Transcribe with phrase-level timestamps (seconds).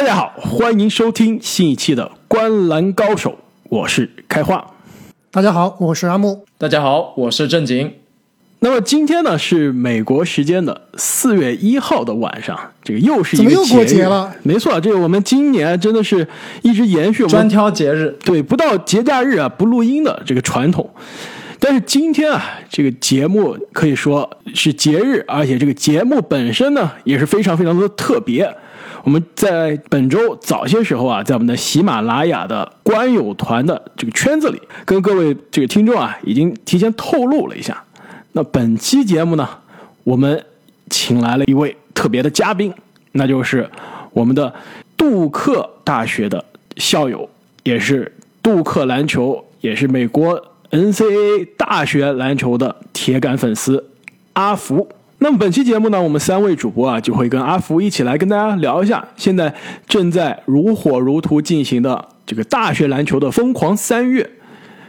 [0.00, 3.32] 大家好，欢迎收听新一期的《观篮高手》，
[3.64, 4.66] 我是开化。
[5.30, 6.42] 大家好，我是阿木。
[6.56, 7.92] 大家好，我是正经。
[8.60, 14.34] 那么今天呢是美国时间的四月一号的晚上，这个又是一个怎么又过节日节了？
[14.42, 16.26] 没错，这个我们今年真的是
[16.62, 20.88] 一直延续我专挑节日，对不到节假日啊不录音的这个传统。
[21.58, 28.50] 但是今天啊，这个节目可以说是节日，而且这个节目本身呢也是非常非常的特别。
[29.02, 37.82] 我们在本周早些时候啊，在我们的喜马拉雅的观友团的这个圈子里，跟各位这个听众啊，已经提前透露了一下。
[38.32, 39.48] 那本期节目呢，
[40.04, 40.44] 我们
[40.88, 42.72] 请来了一位特别的嘉宾，
[43.12, 43.68] 那就是
[44.12, 44.52] 我们的
[44.96, 46.44] 杜克大学的
[46.76, 47.28] 校友，
[47.62, 50.40] 也是杜克篮球，也是美国
[50.70, 53.90] NCAA 大学篮球的铁杆粉丝
[54.34, 54.88] 阿福。
[55.22, 59.54] 那么本期节目呢，我们三位主播啊，就会跟阿福一起来跟大家聊一下现在
[59.86, 64.28] 正在如火如荼进行的这个大学篮球的疯狂三月。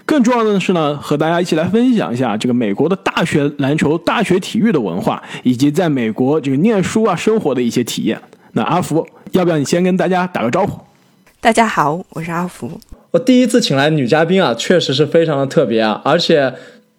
[0.05, 8.17] 更重要的是呢，和大家一起来分享一下这个美国的大学篮球、大学体育的文化，以及在美国这个念书啊、生活的一些体验。
[8.53, 10.79] 那阿福，要不要你先跟大家打个招呼？
[11.41, 12.79] 大家好，我是阿福。
[13.11, 16.53] 我第一次请来女嘉宾啊，确实是非常的特别啊，而且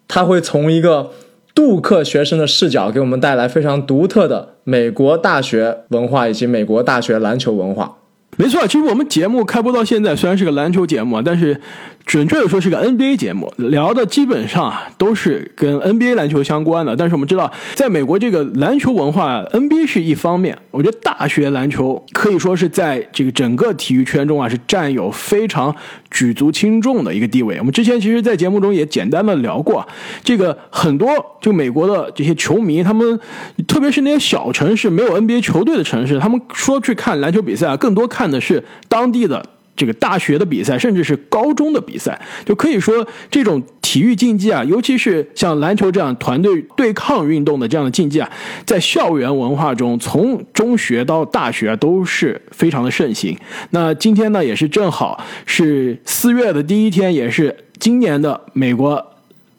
[0.07, 1.11] 她会从一个
[1.55, 7.97] 杜克学生的视角，给我们带来非常独特的美国大学文化以及美国大学篮球文化。
[8.35, 11.61] 没错，其实我们节目开播到现在，虽然是个篮球节目啊，但是
[12.05, 16.95] 准确的说是个 NBA 节目，聊的基本上啊都是跟 NBA 篮球相关的。
[16.95, 25.73] 但是我们知道，在美国这个篮球文化，NBA 是一方面，我觉得大学篮球可以说是在这个整个体育圈中啊是占有非常
[26.11, 27.57] 举足轻重的一个地位。
[27.59, 29.87] 我们之前其实，在节目中也简单的聊过，
[30.23, 31.09] 这个很多
[31.41, 33.19] 就美国的这些球迷，他们
[33.67, 39.43] 特别是那些小城市没有 NBA 球队的城市，他们说去看篮球比赛啊，更多看的是当地的
[39.75, 42.19] 这个大学的比赛，甚至是高中的比赛。
[42.45, 48.29] 就可以说，这种体育竞技啊，尤其是像篮球这样团队对抗运动的这样的竞技啊，
[48.65, 53.37] 在校园文化中，从中学到大学都是非常的盛行。
[53.71, 59.12] 那今天呢，也是正好是四月的第一天，也是今年的美国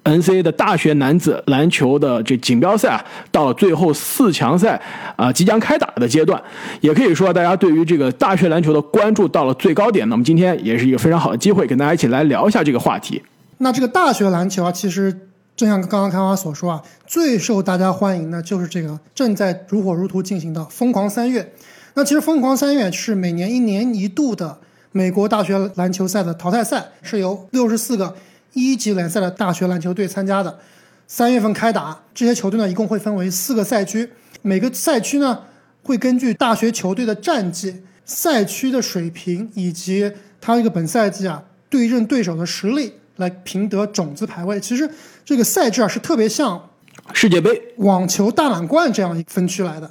[0.05, 4.81] NCAA 的大学男子篮球的这锦标赛啊，到了最后四强赛
[5.17, 6.41] 啊、即将开打的阶段，
[6.81, 10.09] 也可以说大家对于这个大学篮球的关注到了最高点。
[10.09, 13.23] 那么今天也是一个非常好的机会，跟大家一起来聊一下这个话题。
[13.59, 15.17] 那这个大学篮球啊，其实
[15.57, 21.53] 正像刚刚开花所说啊，最受大家欢迎的就是这个正在如火如荼进行的疯狂三月。
[21.95, 24.59] 那其实疯狂三月是每年一年一度的
[24.93, 28.15] 美国大学篮球赛的淘汰赛，是由六十四个
[28.55, 30.59] 一级联赛的大学篮球队参加的。
[31.07, 34.09] 三月份开打，这些球队呢一共会分为四个赛区，
[34.41, 35.39] 每个赛区呢
[35.83, 40.11] 会根据大学球队的战绩、赛区的水平以及
[40.41, 44.59] 他这个本赛季啊对阵对手的实力来评得种子排位。
[44.59, 44.89] 其实
[45.27, 46.71] 这个赛制啊是特别像
[47.13, 49.91] 世界杯，网球大满贯这样一分区来的。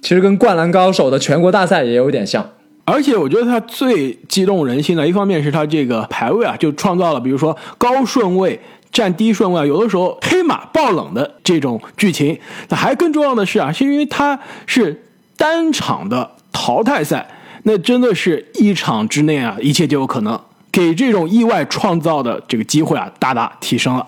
[0.00, 2.52] 其实跟灌篮高手的全国大赛也有点像。
[2.90, 8.58] 而且我觉得它最激动人心的，一方面是它这个排位啊，就创造了比如说高顺位
[8.90, 12.38] 占低顺位啊，有的时候黑马爆冷的这种剧情。
[12.70, 15.04] 那还更重要的是啊，是因为它是
[15.36, 17.28] 单场的淘汰赛，
[17.64, 20.40] 那真的是一场之内啊，一切就有可能，
[20.72, 24.06] 给这种意外创造的这个机会啊，大大提升了。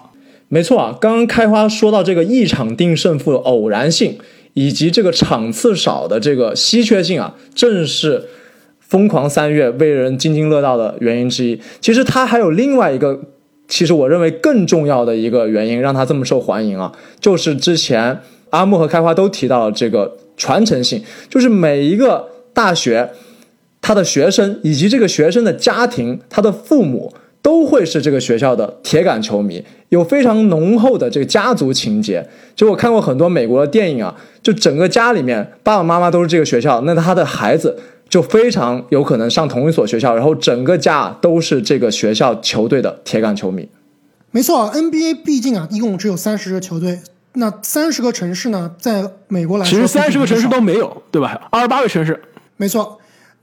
[0.48, 4.18] 没错啊，刚刚开花说到这个一场定胜负的偶然性，
[4.54, 8.24] 以及这个场次少的这个稀缺性啊，正是
[8.90, 11.58] 疯狂三月为人津津乐道的原因之一。
[11.80, 13.18] 其实他还有另外一个，
[13.66, 18.20] 其实我认为更重要的一个原因，让他这么受欢迎啊，就是之前
[18.50, 23.08] 阿木和开花都提到了这个传承性，就是每一个大学。
[23.82, 32.28] 他的学生以及这个学生的家庭，他的父母都会是这个学校的铁杆球迷，有非常浓厚的这个家族情节。
[32.54, 37.78] 就我看过很多美国的电影啊，就整个家里面爸爸妈妈都是这个学校，那他的孩子
[38.10, 43.68] 就非常有可能上同一所学校，然后整个家都是这个学校球队的铁杆球迷。
[44.32, 47.00] 没错，NBA 毕竟啊，一共只有三十个球队，
[47.34, 51.48] 那三十个城市呢，在美国来说，其实三十个城市都没有，对吧？
[51.50, 52.20] 二十八个城市，
[52.56, 52.98] 没错。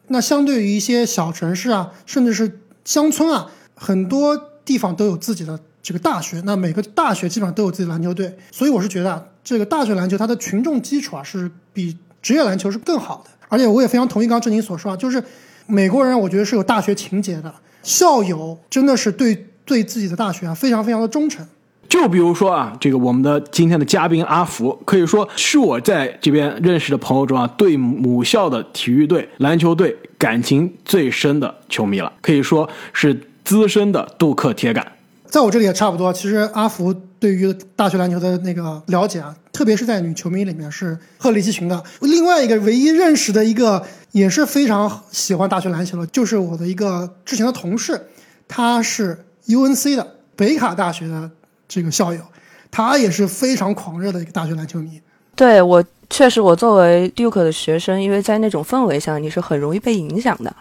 [0.09, 6.41] 那相对于一些小城市啊，甚至是乡村啊，很多地方都有自己的这个大学。
[6.45, 13.31] 那每个大学基本上都有自己的篮球队，所以我是觉得啊，这个大学篮球它的群众基础啊是比职业篮球是更好的。
[13.47, 15.23] 而且我也非常同意刚刚郑宁所说啊，就是
[15.65, 17.53] 美国人我觉得是有大学情节的，
[17.83, 21.45] 校友真的是对对自己的大学啊非常非常的忠诚。
[21.89, 34.85] 就比如说啊，这个我们的今天的嘉宾阿福，可以说是我在这边认识的朋友中啊，对母校的体育队、篮球队感情最深的球迷了，可以说是资深的杜克铁杆。
[35.27, 36.11] 在我这里也差不多。
[36.11, 41.83] 其实阿福对于大学篮球的那个了解啊，特别是在女球迷里面是鹤立鸡群的。
[42.01, 48.00] 另外一个唯一认识的一个也是非常喜欢大学篮球的，就是我的一个之前的同事，
[48.48, 51.31] 他是 UNC 的北卡大学的
[51.68, 52.21] 这个校友，
[52.69, 55.01] 他也是非常狂热的一个大学篮球迷。
[55.36, 60.56] 对我确实，我作为 Duke 的学生，因为在那种氛围下，你是很容易被影响的。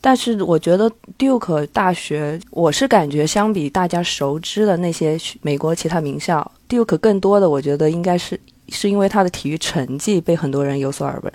[0.00, 8.38] 但是我觉得 Duke 大学，我是感觉相比大家熟知的那些美国其他名校，Duke 更多的，我觉得应该是
[8.68, 11.32] 是因为他的体育成绩被很多人有所耳闻，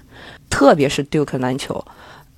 [0.49, 1.83] 特别是 Duke 篮球。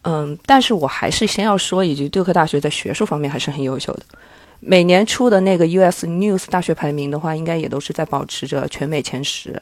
[0.04, 4.04] 嗯，但是我还是先要说一句，Duke 大学在学术方面还是很优秀的。
[4.60, 9.62] 每年出的那个 US News 大学排名的话，应该也都是在保持着全美前十，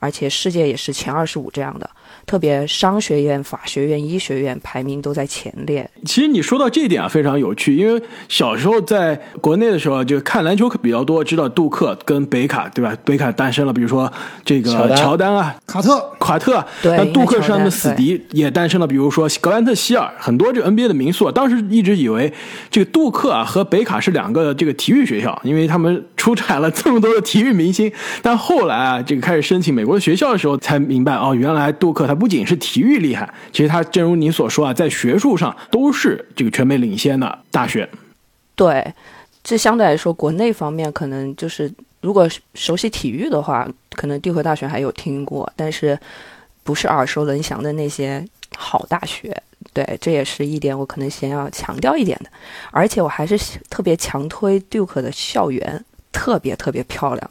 [0.00, 1.88] 而且世界也是前二十五这样的。
[2.26, 5.88] 特别商学院、法学院、医学院排名都在前列。
[6.04, 12.96] 其实你说到这一点啊，非常有趣，因为小时候在国内的时候就看篮球比较多，知道杜克跟北卡，对吧？
[13.04, 14.12] 北卡诞生了，比如说
[14.44, 21.30] 这个乔丹啊、卡特、卡特，那杜克是他们的死敌，也诞生了，比如说格兰特希尔，很多这个 NBA 的名宿。
[21.32, 22.32] 当时一直以为
[22.70, 27.90] 这个杜克啊和北卡是两个这个体育学校，因为他们出产了这么多的体育明星。
[28.20, 37.88] 但后来啊，这个开始申请美国我的学校的时候，才明白哦，原来杜克他不仅是体育厉害，其实他正如你所说啊，在学术上都是这个全美领先的大学。
[38.54, 38.94] 对，
[39.42, 41.68] 这相对来说，国内方面可能就是
[42.02, 45.98] 如果熟悉体育的话，可能地核大学还有听过，但是
[46.62, 48.24] 不是耳熟能详的那些
[48.56, 49.36] 好大学。
[49.72, 52.30] 对，这也是一点我可能先要强调一点的。
[52.70, 53.36] 而且我还是
[53.68, 57.30] 特别强推 Duke 的校园，特别特别漂亮。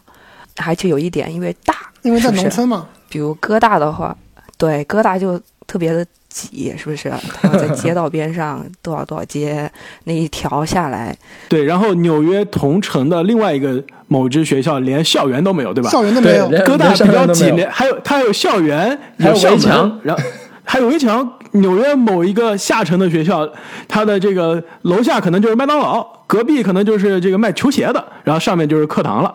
[0.66, 4.16] 而且有一点，因为大，因为在农村嘛，比如哥大的话。
[4.58, 7.10] 对，哥大就特别的挤，是不是？
[7.54, 9.72] 在街道边上， 多少多少街
[10.04, 11.18] 那一条下来。
[11.48, 15.90] 对，然后纽约同城的另外一个某支学校连校园都没有，对吧？
[15.90, 16.50] 校园都没有。
[16.66, 20.22] 哥大比较挤，还有它还有校园，还有围墙，然后
[20.66, 21.36] 还有围墙。
[21.54, 23.50] 纽约某一个下城的学校，
[23.88, 29.34] 它的这个楼下可能就是麦当劳，隔壁可能就是这个卖球鞋的，然后上面就是课堂了。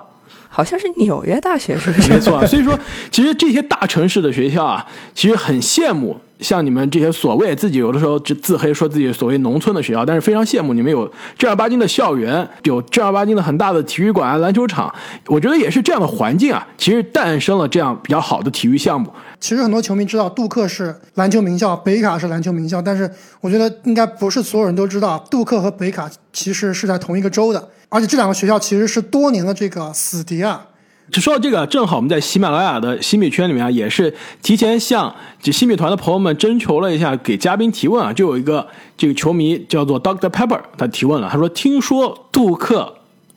[0.55, 2.11] 好像是纽约大学，是不是？
[2.15, 2.79] 没错，所以说，
[3.11, 14.95] 其实这些大城市的学校啊，其实很羡慕像你们这些所谓自己有的时候就自黑说自己所谓农村的学校，但是非常羡慕你们有正儿八经的校园，有正儿八经的很大的体育馆、篮球场。
[15.27, 19.13] 我觉得也是这样的环境啊，其实诞生了这样比较好的体育项目。
[19.41, 23.11] 其实很多球迷知道杜克是篮球名校，北卡是篮球名校，但是
[23.41, 27.69] 我觉得应该不是所有人都知道，杜克和北卡其实是在同一个州的。
[27.95, 30.67] 而且这两个学校其实是多年的这个死敌啊。
[31.13, 34.13] 就说到这个，正好我们在喜马拉雅的新米圈里面啊，也是
[34.43, 42.93] 提前向就新米团的朋友们征求了一下，给嘉宾提问啊，就有一个这个球迷叫做 Doctor Pepper，他提问了，他说：“听说杜克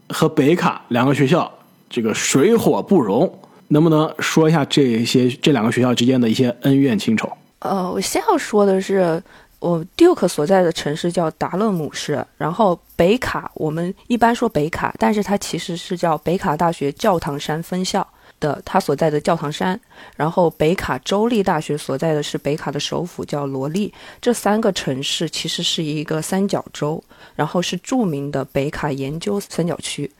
[0.10, 1.52] 和北卡两个学校
[1.88, 3.32] 这个水火不容，
[3.68, 9.22] 能不能说一下这些这两个学校之间的一些恩怨情仇？”呃，我先要说的是。
[9.60, 18.08] 我 Duke 所在的城市叫达勒姆市，然后北卡我们一般说北卡，但是它其实是叫北卡大学教堂山分校
[18.40, 19.80] 的，它所在的教堂山。
[20.16, 23.92] 然后北卡州立大学所在的是北卡的首府叫罗利，
[24.22, 27.04] 这三个城市其实是一个三角洲，
[27.36, 30.12] 然后是著名的北卡研究三角区，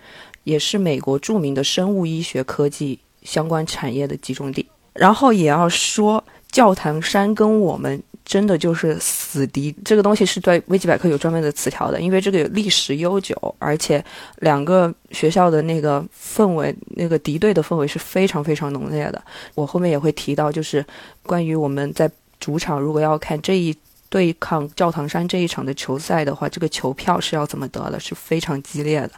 [0.46, 4.68] 也是美国著名的生物医学科技相关产业的集中地。
[4.94, 8.02] 然后也要说教堂山跟我们。
[8.28, 14.04] 真的就是死敌，这个东西是对维基百科有专门的词条的，因为这个历史悠久，而且
[14.40, 19.24] 两个学校的那个氛围，那个敌对的氛围是非常非常浓烈的。
[19.56, 20.86] 我后面也会提到，就是
[21.24, 23.74] 关于我们在主场如果要看这一
[24.10, 29.12] 对抗教堂山这一场的球赛的话，这个球票是要怎么得的，是非常激烈的，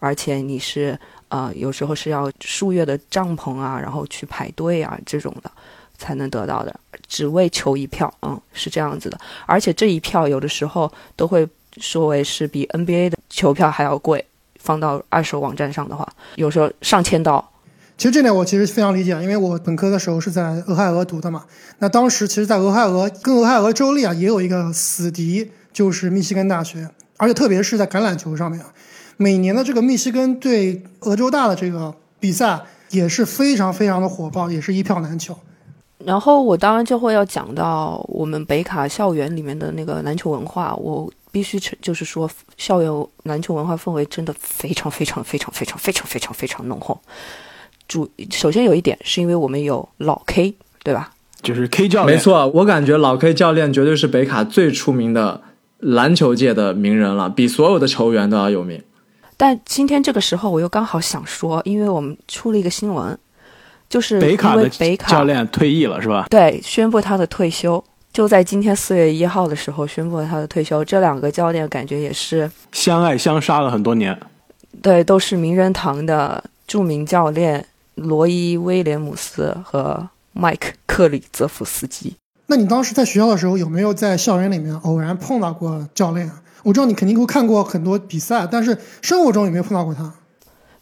[0.00, 5.50] 而且你是呃有时候是要数月的帐篷啊，然后去排队啊这种的。
[5.98, 6.74] 才能得到的，
[7.06, 9.18] 只为求一票，嗯，是这样子的。
[9.46, 11.46] 而且这一票有的时候都会
[11.78, 14.24] 说为是比 NBA 的球票还要贵，
[14.60, 17.50] 放到二手网站上的话，有时候上千刀。
[17.96, 21.44] 其实这点我其实非常理解，因为我本科的时候是在俄亥俄读的嘛。
[21.78, 26.90] 那当时其实，在俄亥俄跟俄亥俄州立啊，也有一个死敌，就是密西根大学。
[27.16, 28.60] 而且特别是在橄榄球上面，
[29.16, 35.38] 每年的这个密西根对俄州大的这个比赛也是非常非常的火爆，也是一票难求。
[36.04, 47.00] 然后我当然就会要讲到我们北卡校园里面的那个篮球文化，我必须承就是说校园篮球文化氛围真的非常非常非常非常非常非常非常浓厚。
[47.88, 51.10] 主首先有一点是因为我们有老 K，对吧？
[51.42, 52.16] 就是 K 教练。
[52.16, 55.42] 没错，我感觉老 K 教练绝对是北卡最出名的
[55.78, 58.82] 篮球界的名人了，比所有的球员都要有名。
[59.36, 63.18] 但今天这个时候，我又刚好想说，因为我们出了一个新闻，
[63.94, 66.26] 就是北卡的北卡教练退役了，是吧？
[66.28, 67.82] 对，宣布他的退休，
[68.12, 70.84] 就在今天四月一号的时候宣布了他的退休。
[70.84, 74.18] 这两个教练感觉也是相爱相杀了很多年，
[74.82, 82.16] 对，都是名人堂的著名教练罗伊·威廉姆斯和麦克·克里泽夫斯基。
[82.48, 86.42] 那你当时在学校的时候，有没有在校园里面偶然碰到过教练啊？
[86.64, 90.12] 我知道你肯定会看过很多比赛，但是生活中有没有碰到过他？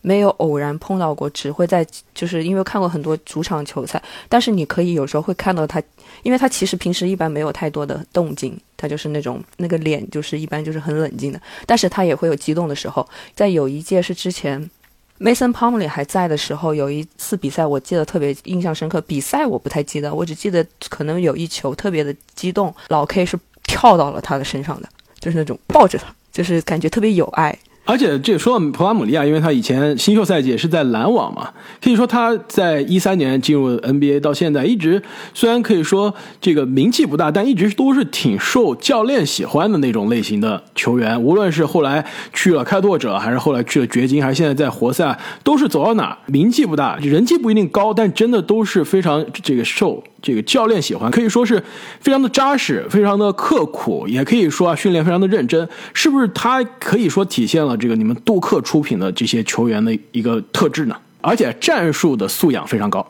[0.03, 5.83] 没有偶然碰到过，只会在就是因为看过很多主场球赛，但是你可以有时候会看到他，
[6.23, 13.09] 因为他其实平时一般没有太多的动静，他就是那种那个脸就是一般就是很冷静的，但是他也会有激动的时候。
[13.35, 14.71] 在有一届是之前
[15.19, 24.89] Mason Plumlee 还在的时候，有一次比赛我记得特别印象深刻，比赛我不太记得，我只记得可能有一球特别的激动，老 K 是跳到了他的身上的。
[25.21, 27.57] 就是那种抱着他，就是感觉特别有爱。
[27.85, 31.51] 而且这说到普拉姆利亚，因为他以前新秀赛季也是在篮网嘛，
[31.83, 35.03] 可以说他在一三年进入 NBA 到现在，一直
[35.35, 41.21] 虽然可以说这个名气不大，但一直都是挺受教练喜欢的那种类型的球员。
[41.21, 50.03] 无论是后来去了开拓者，还是后来去了掘金，还是现在在活塞，都是走到哪名气不大，人气不一定高，但真的都是非常这个受。
[50.23, 51.63] 这个教练喜欢，可以说是
[52.01, 56.29] 非常的扎实，非常的刻苦，也可以说啊训练非常的认真，是不是？
[56.29, 60.97] 他可以说体现了这个你们杜克出品的这些球员的一个特质呢？
[61.21, 63.07] 而且战术的素养非常高。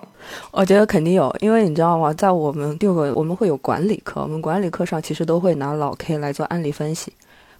[0.50, 2.12] 我觉得肯定有，因为你知道吗？
[2.14, 7.12] 在我们第个我们会有管理课，我们管理课上其实都会拿老 K 来做案例分析，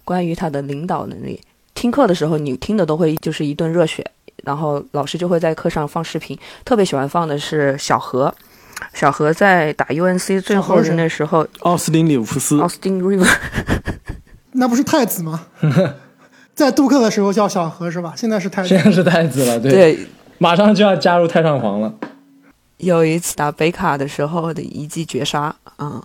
[0.03, 1.41] 关于他的领导能力。
[1.73, 4.05] 听课的时候，你听的都会就是一顿热血，
[4.43, 8.33] 然后老师就会在课上放视频，特别喜欢放的是小何。
[8.93, 13.27] 小何在打 UNC 最后是那时候，奥斯汀·里弗斯，奥斯汀 River，
[14.53, 15.45] 那不是太子吗？
[16.55, 18.13] 在杜克的时候叫小何是吧？
[18.15, 19.99] 现在是太子，现在是太子了，对，
[20.37, 21.93] 马上就要加入太上皇了。
[22.77, 26.03] 有一次打北卡的时候的一记绝杀啊，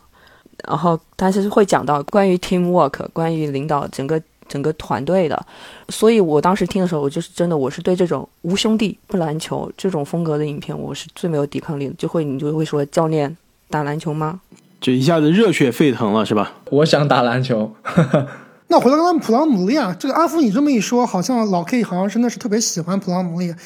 [0.67, 4.21] 然后他其实会讲到关于 teamwork，关于领导整个。
[4.49, 5.47] 整个团队的，
[5.91, 11.95] 所以我当时听的时候，我就是真的，我是对这种无兄弟不篮球这种风格的影片，我是最没有抵抗力的。
[11.99, 13.37] 就会你就会说教练
[13.69, 14.41] 打篮球吗？
[14.81, 16.55] 就一下子热血沸腾了，是吧？
[16.71, 17.73] 我想打篮球。
[18.71, 23.57] 那回到刚刚普朗姆利啊，这个阿福，你这么一说，好像老 K 好像真的是特别喜欢普朗姆利亚。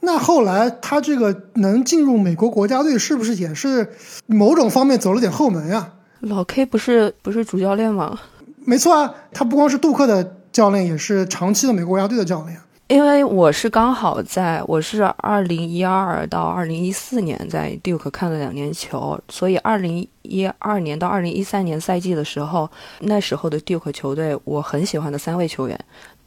[0.00, 3.92] 那后来他这个能进入美国国家队，是不是也是
[4.26, 5.92] 某种方面走了点后门呀？
[6.20, 8.18] 老 K 不是不是主教练吗？
[8.64, 12.56] 没错啊，他不光是杜克的教练，也是长期的美国国家队的教练。
[12.88, 25.78] 因为我是刚好在，我是二零一二到二零一四年在 Duke 看了两年球，所以二零一二年到二零一三年赛季的时候，那时候的 Duke 球队我很喜欢的三位球员，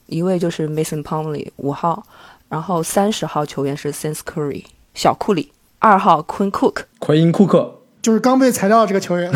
[0.06, 2.02] 一位就是 Mason Plumlee 五号，
[2.48, 4.64] 然后三十号球员是 Sense Curry
[4.94, 7.83] 小库里，二号 Quinn Cook 奎因库克。
[8.04, 9.32] 就是刚被裁掉的这个球员，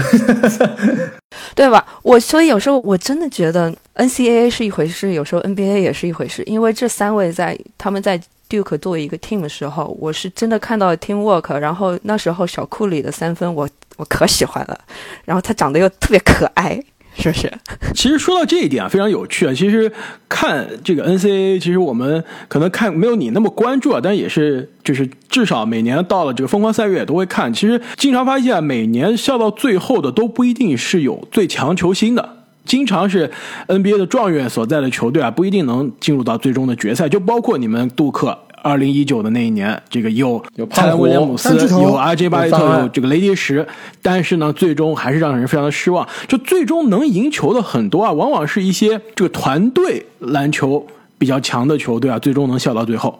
[1.55, 1.83] 对吧？
[2.03, 6.43] 我所以有时候我真的觉得 NCAA 是一回事，有时候 NBA 也是一回事。
[6.43, 8.19] 因为这三位在他们在
[8.49, 11.57] Duke 作为一个 team 的时候，我是真的看到 teamwork。
[11.57, 14.77] 然后那时候小库里的三分，我我可喜欢了。
[15.23, 16.77] 然后他长得又特别可爱。
[17.17, 17.51] 是不是？
[17.95, 19.53] 其实说到这一点啊，非常有趣啊。
[19.53, 19.91] 其实
[20.29, 27.51] 看这个 NCAA，其实我们可能看没有你那么关注啊，但也是就是至少每年到了这个疯狂赛月也都会看。
[27.51, 33.31] 其实经常发现，每年笑到最后的都不一定是有最强球星的，经常是
[33.67, 37.09] NBA 的状元所在的球队啊，不一定能进入到最终的决赛。
[37.09, 38.37] 就包括你们杜克。
[38.67, 43.65] 二零一九的那一年，这个有有泰兰威廉姆斯，有阿杰巴雷特，有这个雷迪什，
[44.01, 46.05] 但是呢，最终还是让人非常的失望。
[46.27, 50.85] 就最终能赢球的很多啊，往往是一些这个团队篮球
[51.17, 53.17] 比较强的球队啊，最终能笑到最后。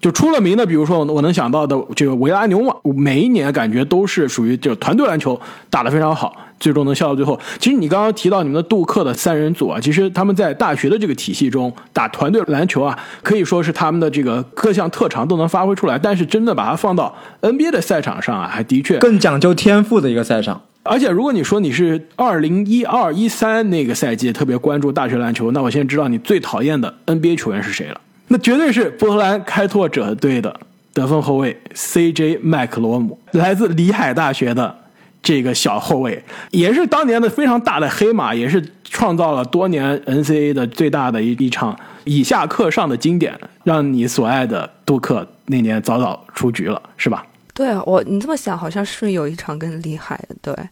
[0.00, 6.34] 就出了名的，比如说我能想到的这个维拉纽瓦，每一年感觉都是属于就团队篮球打得非常好。
[6.58, 7.38] 最终能笑到最后。
[7.58, 15.98] 其实你刚刚提到你们的杜克的三人组啊，其实他们在大学的这个体系中打团队篮球啊，可以说是他们的这个各项特长都能发挥出来。
[15.98, 20.62] 但是真的把它放到 NBA 的赛场上啊，还的确更讲究天赋的一个赛场。
[20.86, 28.00] 而且如果你说你是二零一二一三那个赛季特别关注大学篮球，那我现在知道你最讨厌的 NBA 球员是谁了？
[28.28, 30.58] 那绝对是波特兰开拓者队的
[30.92, 34.76] 得分后卫 CJ 麦克罗姆，来自里海大学的。
[35.22, 47.26] 这个小后卫也是当年的非常大的黑马，也是创造了多年 NCAA 的最大的一一场以下课上的经典，让你所爱的杜克那年早早出局了，是吧？
[47.56, 50.68] 对啊，我你这么想，好像是有一场更厉害的，对。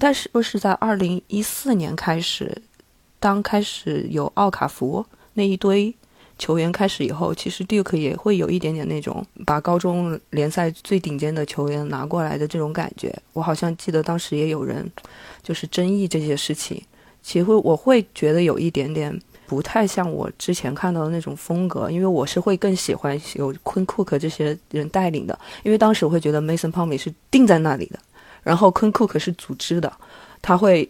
[0.00, 2.60] 但是不是在二零一四年开始，
[3.20, 5.94] 当开始有奥卡福那一堆
[6.36, 13.16] 球员开始以后，其实 Duke 也会有一点点那种把高中联赛最顶尖的球员拿过来的这种感觉。
[13.32, 14.90] 我好像记得当时也有人
[15.40, 16.82] 就是争议这些事情。
[17.22, 27.98] 其实我会觉得有一点点不太像我之前看到的那种风格，因为我是会更喜欢有昆库克这些人带领的，因为当时我会觉得 Mason p l u m l y 是定在那里的。
[28.42, 29.90] 然后昆库克是组织的，
[30.42, 30.88] 他会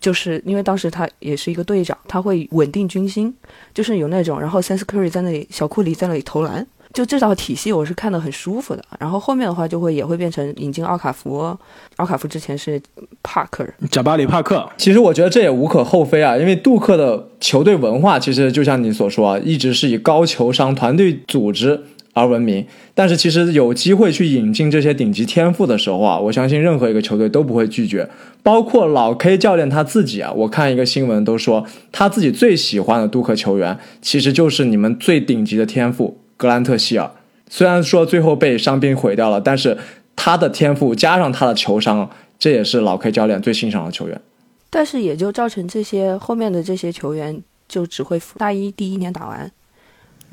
[0.00, 3.34] 就是因为当时他也是一个队长，他会稳定军心，
[3.72, 4.38] 就是有那种。
[4.38, 8.82] 然后 Sense Curry 在那里，小库里在那里投篮，就这套体系我是看得很舒服的。
[8.98, 11.54] 然后后面的话就会也会变成引进奥卡福，
[11.96, 12.80] 奥卡福之前是
[13.22, 14.66] 帕克，贾巴里帕克。
[14.78, 21.82] 其实我觉得这也无可厚非啊，因为杜克的球队文化其实就像你所说啊，一直是以高球商、团队组织。
[22.18, 28.08] 而闻名，但是其实有机会去引进这些顶级天赋的时候啊，我相信任何一个球队都不会拒绝，
[28.42, 30.32] 包括老 K 教练他自己啊。
[30.32, 37.10] 我看一个新闻都说，他自己最喜欢的杜克球员其实就是你们最顶级的天赋格兰特希尔。
[37.48, 39.78] 虽然说最后被伤病毁掉了，但是
[40.14, 44.20] 他的天赋加上他的球商，这也是老 K 教练最欣赏的球员。
[44.68, 49.50] 但是也就造成这些后面的这些球员就只会大一第一年打完。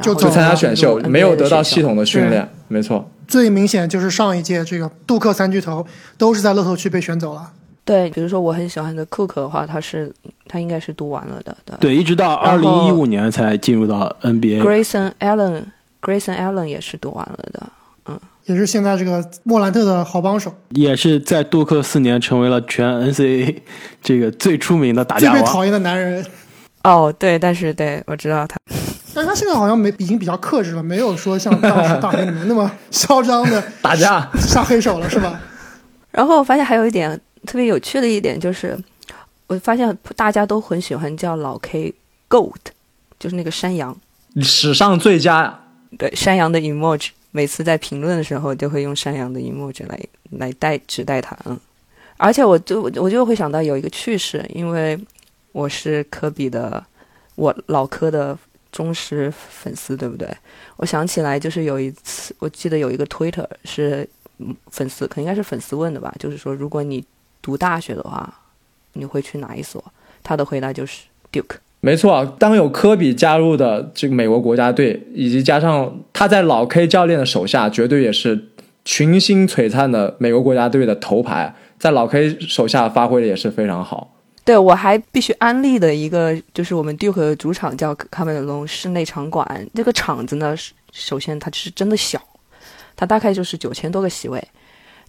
[0.01, 3.07] 就参加选秀，没有得到系统的训练，没错。
[3.27, 5.85] 最明显就是上一届这个杜克三巨头
[6.17, 7.51] 都是在乐透区被选走了。
[7.85, 10.11] 对，比如说我很喜欢的库克的话，他是
[10.47, 11.55] 他应该是读完了的。
[11.79, 14.63] 对，一直到二零一五年才进入到 NBA。
[14.63, 15.11] Grayson
[16.03, 17.63] Allen，Grayson Allen 也是读完了的，
[18.05, 23.55] 嗯，也是现在这个莫兰特的好帮手，也是在杜克四年成为了全 NCAA
[24.01, 26.25] 这个最出名的打架王，最被讨厌的男人。
[26.83, 28.57] 哦，对，但是对我知道他。
[29.15, 35.39] 但是他现在好像没已经比较克制了，没有说像当时大学里面那么嚣张的 打架下黑手了，是吧？
[36.11, 38.77] 然后我发现还有一点特别有趣的一点就是，
[39.47, 41.93] 我发现大家都很喜欢叫老 K
[42.29, 42.55] Goat，
[43.19, 43.95] 就是那个山羊，
[44.41, 45.59] 史上最佳。
[45.97, 49.99] 对，山羊的 emoji，每次在评论的时候就会用山羊的 emoji 来
[50.31, 51.37] 来代指代他。
[51.45, 51.59] 嗯，
[52.17, 54.99] 而且我就我就会想到有一个趣事，因为
[55.51, 56.85] 我是科比的，
[57.35, 58.37] 我老科的。
[58.73, 60.27] 忠实粉丝对不对？
[60.77, 64.09] 我想起来，就是有一次，我记得有一个 Twitter 是
[64.71, 67.05] 粉丝，可应该是粉丝问的吧，就是说，如果你
[67.39, 68.33] 读大学的话，
[68.93, 69.79] 你会去哪一所？
[70.23, 71.57] 他的回答就是 Duke。
[71.85, 78.47] 没错，当有科比加入的这个美国国家队，以及加上他在老 K 教练的手下，绝对也是
[78.85, 84.15] 群星璀璨的美国国家队的头牌，在老 K 手下发挥的也是非常好。
[84.45, 89.67] 对，我还必须安利的一个，就是我们 Duke 的主场叫卡梅隆室内场馆。
[89.75, 90.55] 这个场子呢，
[90.93, 92.17] 首先它是真的小，
[92.95, 94.41] 它大概就是九千多个席位，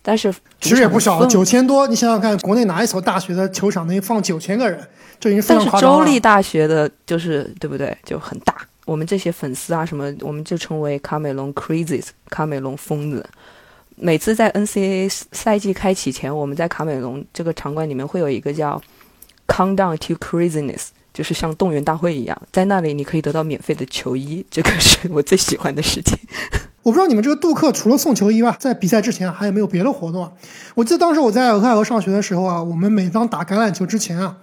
[0.07, 1.89] 但是其实也不小，九千多。
[1.89, 4.79] 你想想看，国内哪一所大学的球场能放九千个人？
[5.19, 5.97] 这已经非常夸张了。
[5.97, 7.97] 但是州立大学的，就是对不对？
[8.05, 8.55] 就很大。
[8.85, 13.27] 我们这些粉丝啊，什么，我们就称为卡梅隆 Crazies，卡梅隆疯子。
[13.97, 18.81] 每次在 NCAA 赛季开启前，我们在卡梅隆这个场馆里面会有一个叫。
[19.47, 26.19] Countdown to craziness，就是像动员大会一样，在那里你可以得到免费的球衣，这个是我最喜欢的事情。
[26.85, 30.23] 我不知道你们这个杜克除了送球衣外，在比赛之前还有没有别的活动？
[30.23, 30.31] 啊？
[30.77, 34.37] 我记得当时我在俄亥俄上学的时候啊，我们每当打橄榄球之前啊，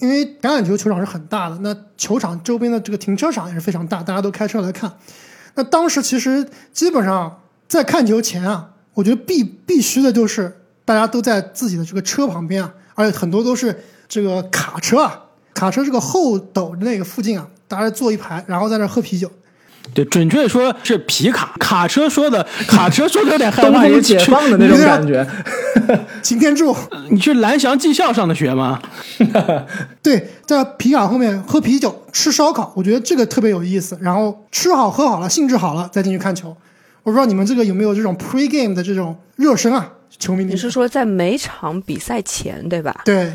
[0.00, 4.92] 因为橄榄球球场是很大的，那球场周边的这个停车场也是非常大，大家都开车来看。
[5.54, 13.78] 那当时其实基本上在看球前啊，我觉得必必须的就是大家都在自己的这个车旁边啊，而且很多都是。
[14.10, 19.30] 这个卡车啊，卡车这个后斗那个附近啊，大家坐一排，然后在那喝啤酒。
[19.94, 25.26] 对，准确说是皮卡卡车说的，卡车说的有点害怕，有解放的那种感觉。
[26.22, 26.76] 擎天柱，
[27.10, 28.80] 你去蓝翔技校上的学吗？
[30.02, 33.98] 对，在皮卡后面喝啤酒、吃烧烤，我觉得这个特别有意思。
[34.00, 36.56] 然后吃好喝好了，兴致好了，再进去看球。
[37.02, 39.92] 我不知道你们这个有没有这种 pre game 的这种热身啊？
[40.18, 43.02] 球迷，你是说在每场比赛前对吧？
[43.04, 43.32] 对。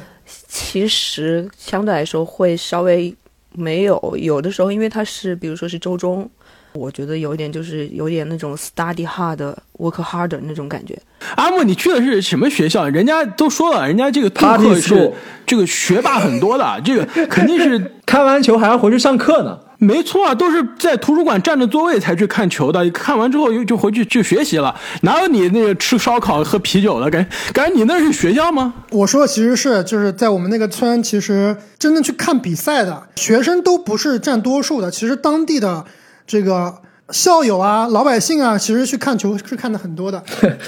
[0.48, 3.14] 其实相对来说会稍微
[3.52, 6.30] 没有，有的时候因为它是，比如说是周中，
[6.74, 9.38] 我觉得有一点就是有点那种 study hard
[9.78, 10.98] work harder 那种感觉。
[11.36, 12.88] 阿木，你去的是什么学校？
[12.90, 15.12] 人家都说了，人家这个杜克是
[15.46, 19.58] 这个学霸很多的， 这个肯定是 看完球还要回去上课呢。
[19.80, 24.74] 没错啊，都是在图书馆占着座位才去看球的，看完之后又就回去去学习了。
[25.02, 27.10] 哪有你那个吃烧烤喝啤酒的？
[27.12, 28.74] 感感觉你那是学校吗？
[28.92, 34.90] 我说的其实是就是在我们那个村，其实真正去看比赛的学生都不是占多数的。
[34.90, 35.84] 其实当地的
[36.26, 36.74] 这个
[37.10, 40.24] 校友啊、老百姓啊，其实去看球是看的很多的。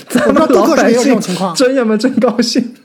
[0.09, 1.55] 咱们杜克是也有这种情况？
[1.55, 2.75] 真爷们真高兴。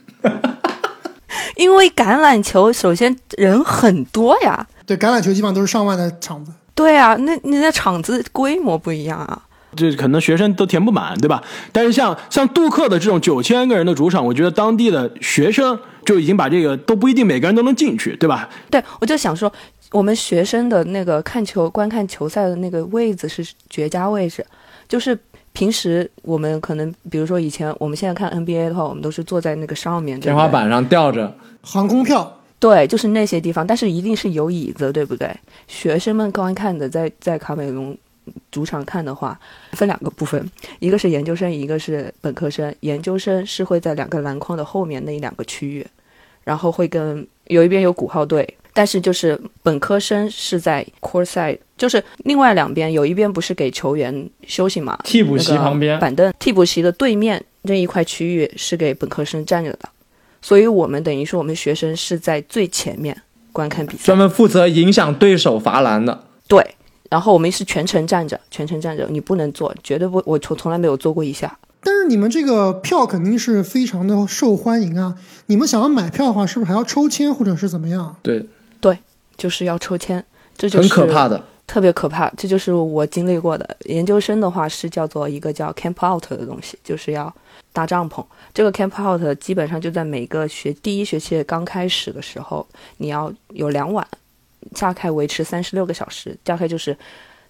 [1.55, 6.51] 因为橄榄球首先人很多呀，对，橄榄球基本上都是上万的场子。
[6.73, 9.41] 对啊，那你那场子规模不一样啊。
[9.75, 11.41] 这可能学生都填不满，对吧？
[11.71, 18.49] 但是像像杜克的这种九千个人的主场，我觉得当地的学生就已经把这个都不一定每个人都能进去，对吧？
[18.69, 19.51] 对，我就想说，
[19.91, 24.45] 我们学生的那个看球、观看球赛的那个位置是绝佳位置，
[24.87, 25.17] 就是
[25.51, 35.29] 平时我们可能，比如说以前我们现在看 NBA 的话，我们都是坐在那个上面，天花板上吊着，航空票，对，就是那些地方，但是一定是有椅子，对不对？
[35.67, 37.97] 学生们观看的，在在卡美隆
[38.49, 39.37] 主场看的话，
[39.73, 40.49] 分两个部分，
[40.79, 42.73] 一个是研究生，一个是本科生。
[42.79, 45.85] 研究生是会在两个篮筐的后面那两个区域，
[46.45, 59.89] 然后会跟有一边有鼓号队，但是就是本科生是在 court side，就是另外两边有一边不是给球员休息嘛，替补席那个旁边板凳，替补席的对面这一块区域是给本科生站着的，
[60.41, 63.15] 所以我们等于说我们学生是在最前面
[63.51, 66.23] 观看比赛专，门负责影响对手罚篮的。
[66.47, 66.65] 对，
[67.09, 71.57] 然后我们是全程站着，全程站着，你不能坐，绝对不，我从从来没有坐过一下。
[71.83, 75.15] 但是你们这个票肯定是非常的受欢迎啊！
[75.47, 78.15] 你们想要买票的话，是不是还要抽签或者是怎么样？
[78.21, 78.45] 对
[78.79, 78.99] 对，
[79.35, 80.23] 就是要抽签，
[80.55, 81.43] 这就是很可怕的。
[81.65, 83.77] 特别可怕，这就是我经历过的。
[83.85, 87.33] 研究生的话是叫做一个叫 camp out 的东西，就是要
[87.71, 88.23] 搭帐篷。
[88.53, 92.67] 这个 camp out 基本上就在每个学第一学期刚开始的时候，
[92.97, 94.05] 你要有两晚，
[94.77, 96.95] 大概维持三十六个小时，大概就是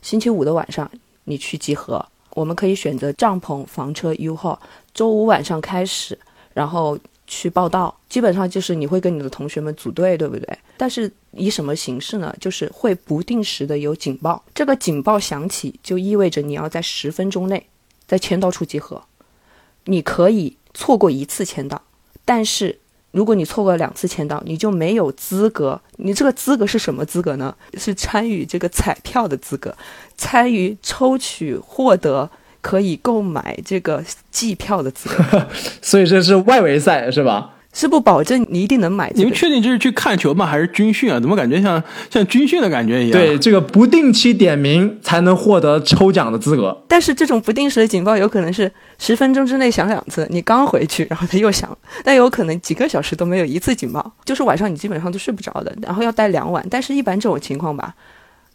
[0.04, 0.90] 星期五的晚上
[1.24, 2.06] 你去集合。
[2.34, 4.62] 我们可以选择帐篷、房车、U 号，
[4.94, 6.18] 周五晚上开始，
[6.54, 7.96] 然后去报道。
[8.10, 10.60] 基本上就是你会跟你的同学们组队，对不对？
[10.76, 12.36] 但是以什么形式呢？
[12.42, 17.66] 就是会不定时的有警报，这个警报响起就意味着你要在十分钟内
[18.06, 19.02] 在签到处集合。
[19.86, 21.82] 你可以错过一次签到，
[22.26, 22.78] 但是
[23.12, 25.80] 如果你错过两次签到，你就没有资格。
[25.98, 27.54] 你这个资格是什么资格呢？
[27.78, 29.76] 是参与这个彩票的资格，
[30.16, 32.30] 参与抽取获得
[32.62, 35.48] 可以购买这个季票的资格，
[35.82, 37.56] 所以这是外围赛是吧？
[37.74, 39.34] 是不保证你一定能买这个你们。
[39.34, 40.46] 确定这是去看球吗？
[40.46, 41.20] 还是军训啊？
[41.20, 43.20] 怎么感觉像像军训的感觉一样？
[43.20, 46.84] 对，，这个不定期点名才能获得抽奖的资格。
[46.88, 56.66] 但是这种不定时的警报有可能是十分钟之内响两次，你刚回去，然后它又响，但有可能几个小时都没有一次警报，就是晚上你基本上都睡不着的，然后要待两晚。
[56.70, 57.94] 但是一般这种情况吧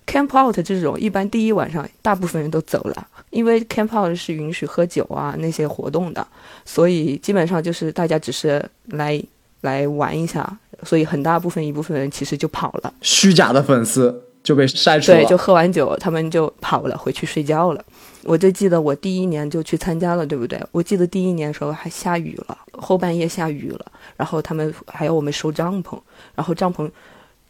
[0.07, 6.27] ，camp out 这种一般第一晚上大部分人都走了，因为 camp out 是允许喝酒啊那些活动的，
[6.65, 9.23] 所以基本上就是大家只是来
[9.63, 12.95] 来玩一下，所以很大部分一部分人其实就跑了。
[13.01, 15.37] 虚假的粉丝就被筛除对，就。
[15.37, 17.85] 喝完酒，他们就跑了，回去睡觉了。
[18.23, 20.61] 我就记得我第一年就去参加了，对不对？
[20.73, 25.97] 我记得第一年的时候还下雨了，后半夜下雨了，然后他们还要我们收帐篷，
[26.35, 26.91] 然后帐篷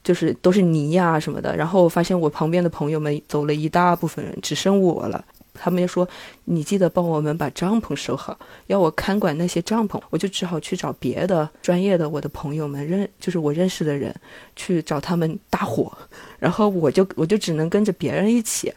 [0.06, 1.56] 就是都是泥呀、什么的。
[1.56, 5.24] 然后我发现我旁边的朋友们走了一大部分人，只剩我了。
[5.58, 6.06] 他们就说
[6.44, 14.14] ：“你记得帮我们把帐篷收好，要我看管那些帐篷。”我就只好去找别的专业的我的朋友们认，就是我认识的人，
[14.54, 15.90] 去找他们搭伙。
[16.38, 18.70] 然后我就我就只能跟着别人一起，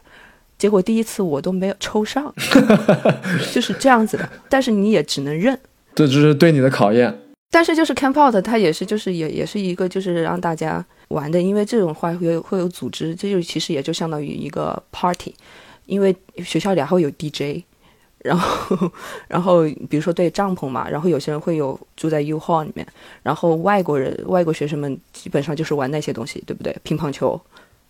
[0.58, 2.34] 结果第一次我都没有抽上，
[3.52, 4.26] 就是这样子的。
[4.48, 5.56] 但是你也只能认。
[5.94, 7.14] 这就是对你的考验。
[7.50, 15.34] 但是就是 camp out，它也是就是也也是一个就是让大家玩的，因为这种话会有会有组织，这就其实也就相当于一个 party，
[15.86, 17.62] 因为学校里还会有 DJ。
[18.22, 18.92] 然后，
[19.28, 22.86] 然后比如说对帐篷嘛，然后有些人会有住在 U hall 里面，
[23.22, 26.76] 然后外国人、外国学生们基本上就是玩那些东西，对不对？
[26.82, 27.40] 乒乓球、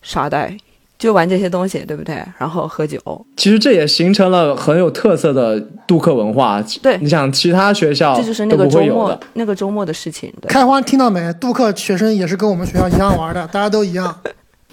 [0.01, 0.57] 沙袋，
[1.01, 2.23] 就玩这些东西，对不对？
[2.37, 2.99] 然后喝酒，
[3.35, 6.63] 其实这也形成了很有特色的杜克文化。
[6.79, 9.19] 对你想其他学校这就是那个周末。
[9.33, 10.31] 那个周末的事情。
[10.39, 11.33] 对，开花听到没？
[11.39, 14.15] 杜克学生也是跟我们学校一样玩的，大家都一样。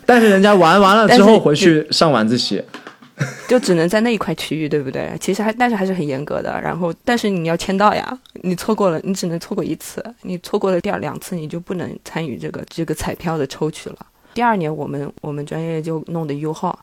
[0.04, 2.62] 但是人家玩完了之后回去上晚自习，
[3.48, 5.10] 就只能在那一块区域，对不对？
[5.18, 6.60] 其实还但是还是很严格的。
[6.60, 13.96] 然后，但是你要签到呀，你错过了，你只能错过一次，你错过了第二两次，你就不能参与这个这个彩票的抽取了。
[14.34, 16.78] 第二年我们我们专业就弄的 U 号，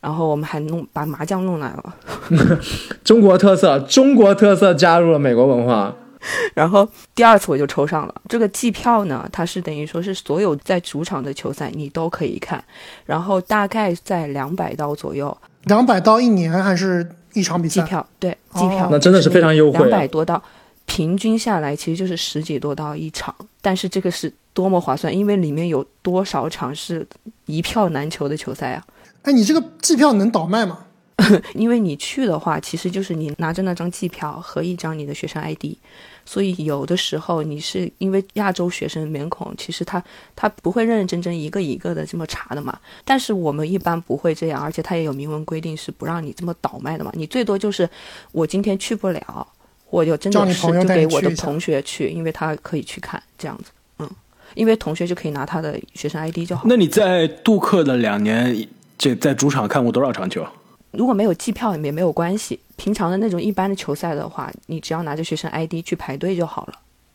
[0.00, 1.94] 然后我们还弄把麻将弄来了。
[3.04, 5.94] 中国特色，中国特色加入了美国文化。
[6.54, 8.14] 然后第二次我就抽上了。
[8.28, 12.62] 这个季票呢，它是等于说是所有在主场的球赛你都可以看，
[13.04, 17.80] 然后大概在两百刀左右，两百刀一年还是一场比赛？
[17.80, 19.82] 季票对哦机票，那真的是非常优惠啊。
[19.84, 20.42] 两百多刀，
[20.86, 27.06] 平均下来其实就是十几多刀一场，但是这个是多么划算，因为里面有多少场是
[27.44, 28.86] 一票难求的球赛啊？
[29.22, 30.84] 哎，你这个季票能倒卖吗？
[31.54, 35.74] 因为你去的话，其实就是你拿着那张季票和一张你的学生 ID，
[36.26, 40.02] 所以有的时候你是因为亚洲学生面孔，其实他
[40.36, 42.78] 他不会认认真真一个一个的这么查的嘛。
[43.02, 47.10] 但是我们一般不会这样，而且他也有明文规定是不让你这么倒卖的嘛。
[47.14, 47.88] 你最多就是
[48.32, 49.46] 我今天去不了，
[49.90, 53.70] 我就真的是就给我的同学去，因为他可以去看这样子。
[53.98, 54.10] 嗯，
[54.54, 56.64] 因为同学就可以拿他的学生 ID 就好。
[56.66, 58.68] 那你在杜克的两年，
[58.98, 60.46] 这在主场看过多少场球？
[60.92, 66.74] 如果没有机票也没有关系，平常的那种一般的球赛的话，你只要拿着学生 ID 去排队就好了，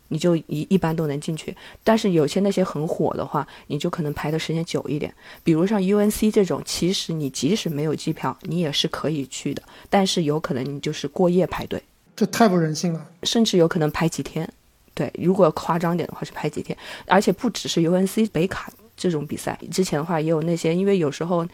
[0.10, 1.56] 你就一一般都能进去。
[1.84, 5.12] 但是有些那些很火的话，你就可能排的时间久一点。
[5.44, 11.82] 比如像 UNC 这种，其实你即使没有机票，你也是可以去的，但是有可能你就是过夜排队，
[12.16, 13.06] 这太不人性了。
[13.24, 14.48] 甚至有可能排几天，
[14.94, 21.48] 对，如果夸张点的话是排几天，而且不只是 UNC 北卡这种比赛，之前的话也有那些，因为有时候。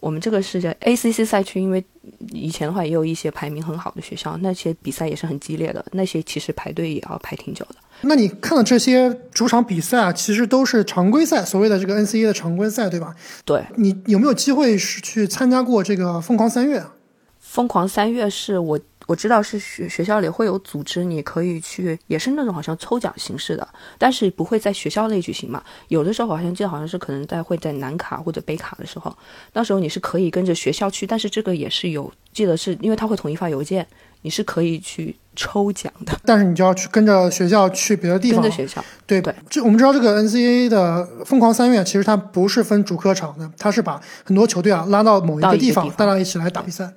[0.00, 1.84] 我们这个是叫 ACC 赛区，因为
[2.30, 7.74] 以前的话也有一些排名很好的学校，那些比赛也是很激烈的，那些其实排队也要排挺久的。
[8.02, 13.12] 那你看的这些主场比赛啊，其实都是常规赛，所谓的这个 NCAA 的常规赛，对吧？
[13.44, 13.64] 对。
[13.74, 16.80] 你有没有机会是去参加过这个疯狂三月？
[17.40, 18.78] 疯狂三月是我。
[19.08, 23.66] 我知道是学学校里会有组织，你可以去，也是那种好像抽奖形式的，
[23.96, 25.62] 但是不会在学校内举行嘛。
[25.88, 29.16] 有的时候好像记得好像是可能在会在南卡或者北卡的时候，
[29.50, 33.86] 到时候你是可以跟着学校去，但是这个也是有记得是因为他会统一发邮件，
[34.20, 36.12] 你是可以去抽奖的。
[36.26, 38.42] 但是你就要去跟着学校去别的地方。
[38.42, 38.84] 跟着学校。
[39.06, 39.34] 对对。
[39.48, 46.92] 这我们知道这个 NCAA 的疯狂三月其实它不是分主客场的，它是把很多球队啊拉到某一个地方，大家一起来打比赛。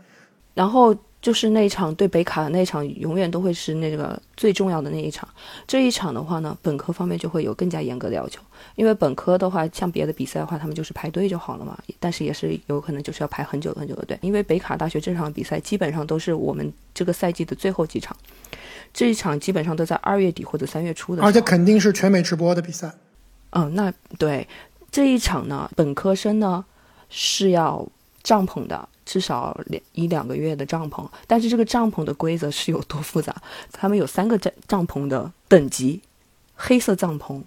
[0.55, 0.93] 然后。
[1.21, 5.29] 就是那一场对北卡的那一场，永远都会是那个最重要的那一场。
[5.67, 8.41] 这一场的话呢，本科方面就会有更加严格的要求，
[8.73, 11.77] 因为本科的话，像别的比赛的话，他们就是排队就好了嘛。
[11.99, 18.17] 但是也是有可能就是要排很久很久的队，因为北卡大学这场比赛基本上都是我们这个赛季的最后几场，
[18.91, 21.21] 这一场基本上都在二月底或者三月初的。
[21.21, 22.91] 而且肯定是全美直播的比赛。
[23.51, 24.47] 嗯，那对
[24.89, 26.65] 这一场呢，本科生呢
[27.09, 27.87] 是要
[28.23, 28.89] 帐篷的。
[29.11, 33.35] 至少两一两个月的帐篷，但是这个帐篷的规则是有多复杂？
[33.73, 36.01] 他们有三个帐帐篷的等级：
[36.55, 37.41] 黑色帐篷、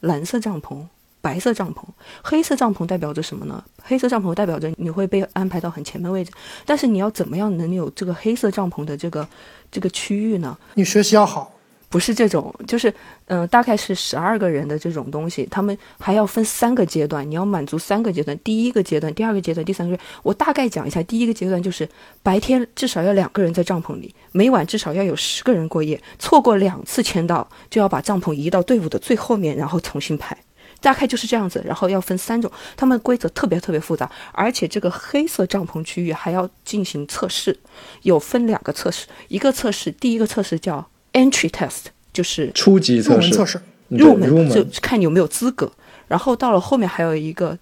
[0.00, 0.82] 蓝色帐篷、
[1.20, 1.82] 白色帐篷。
[2.22, 3.62] 黑色帐篷代表着什么呢？
[3.82, 6.32] 黑色帐篷代表着你会被安排到很前面位置，
[6.64, 9.28] 但是你要怎么样能有这个黑色帐篷的这个
[9.70, 10.56] 这个区域呢？
[10.72, 11.52] 你学习要好。
[11.90, 12.94] 不是这种，就是，
[13.26, 20.08] 嗯，大概是十二个人的这种东西，他们还要分三个阶段，你要满足三个阶段，第一个阶段、第二个阶段、第三个阶段。
[20.22, 21.88] 我大概讲一下，第一个阶段就是
[22.22, 30.38] 白天至少要两个人在帐篷里，每晚至少要有十个人过夜，错过两次签到就要把帐篷移到队伍的最后面，然后重新排，
[30.80, 31.60] 大概就是这样子。
[31.66, 37.58] 然后要分三种，他们规则特别特别复杂，而且这个黑色帐篷区域还要进行测试，
[38.02, 40.86] 有分两个测试，一个测试，第一个测试叫。
[41.12, 45.70] Entry test 就是初级测试，入门就看你有没有资格。
[46.08, 47.56] 然后到了后面还有一个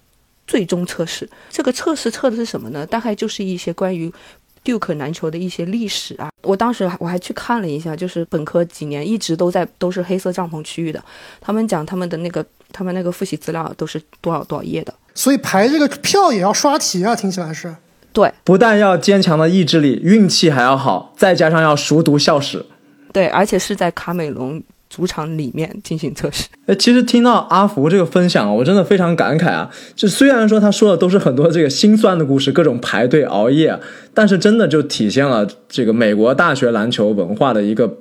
[0.47, 2.85] 最终测试，这个测试测的是什么呢？
[2.85, 4.11] 大概就是一些关于
[4.63, 6.29] Duke 篮球的一些历史啊。
[6.41, 11.03] 我当时我还去看了一下，就是本科几年一直都在都是黑色帐篷区域的。
[11.39, 14.93] 他们讲他们的那个他们那个复习资料都是多少多少页的。
[15.13, 17.75] 所以排这个票也要刷题啊，听起来是。
[18.11, 22.65] 对，不但要坚强的意志力，运气还要好，再加上要熟读校史。
[23.19, 26.47] 对，而且是在卡美隆主场里面进行测试。
[26.67, 29.69] 哎，其实听到阿福这个分享，我真的非常感慨啊！
[29.93, 33.77] 就虽然说他说的都是很多这个心酸的故事，各种排队熬夜，
[34.13, 37.93] 但是真的就体现了这个美国大学篮球文化的一个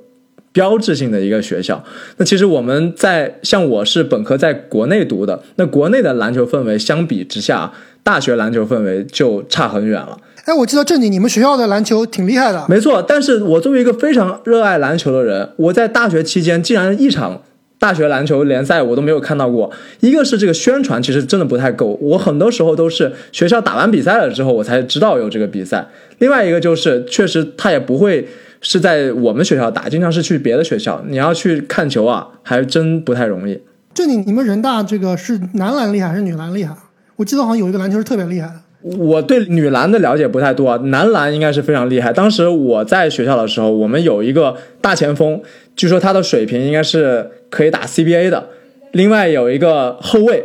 [0.52, 1.83] 标志性的一个学校。
[2.18, 7.72] 那其实我们在像我是本科在国内读的，那国内的篮球氛围相比之下，
[8.04, 10.16] 大学篮球氛围就差很远了。
[10.48, 12.64] 哎，我记得正经，你们学校的篮球挺厉害的。
[12.70, 17.42] 没错，但是我作为一个非常热爱篮球的人，我在大学期间竟然一场
[17.78, 19.70] 大学篮球联赛我都没有看到过。
[20.00, 25.87] 一个是这个宣传其实真的不太够，我很多时候都是学校打完比赛了之后我才知道有这个比赛。
[26.16, 28.26] 另外一个就是确实他也不会
[28.62, 31.04] 是在我们学校打，经常是去别的学校。
[31.06, 33.61] 你要去看球啊，还真不太容易。
[33.92, 36.74] 正经，你们人大这个是男篮厉害还是女篮厉害？
[37.16, 38.54] 我记得好像有一个篮球是特别厉害的。
[38.80, 42.12] 我对女篮的了解不太多啊，男篮应该是非常厉害。
[42.12, 45.42] 当时我在学校的时候，我们有一个大前锋，
[45.74, 48.48] 据说他的水平应该是可以打 CBA 的。
[48.92, 50.44] 另外有一个后卫，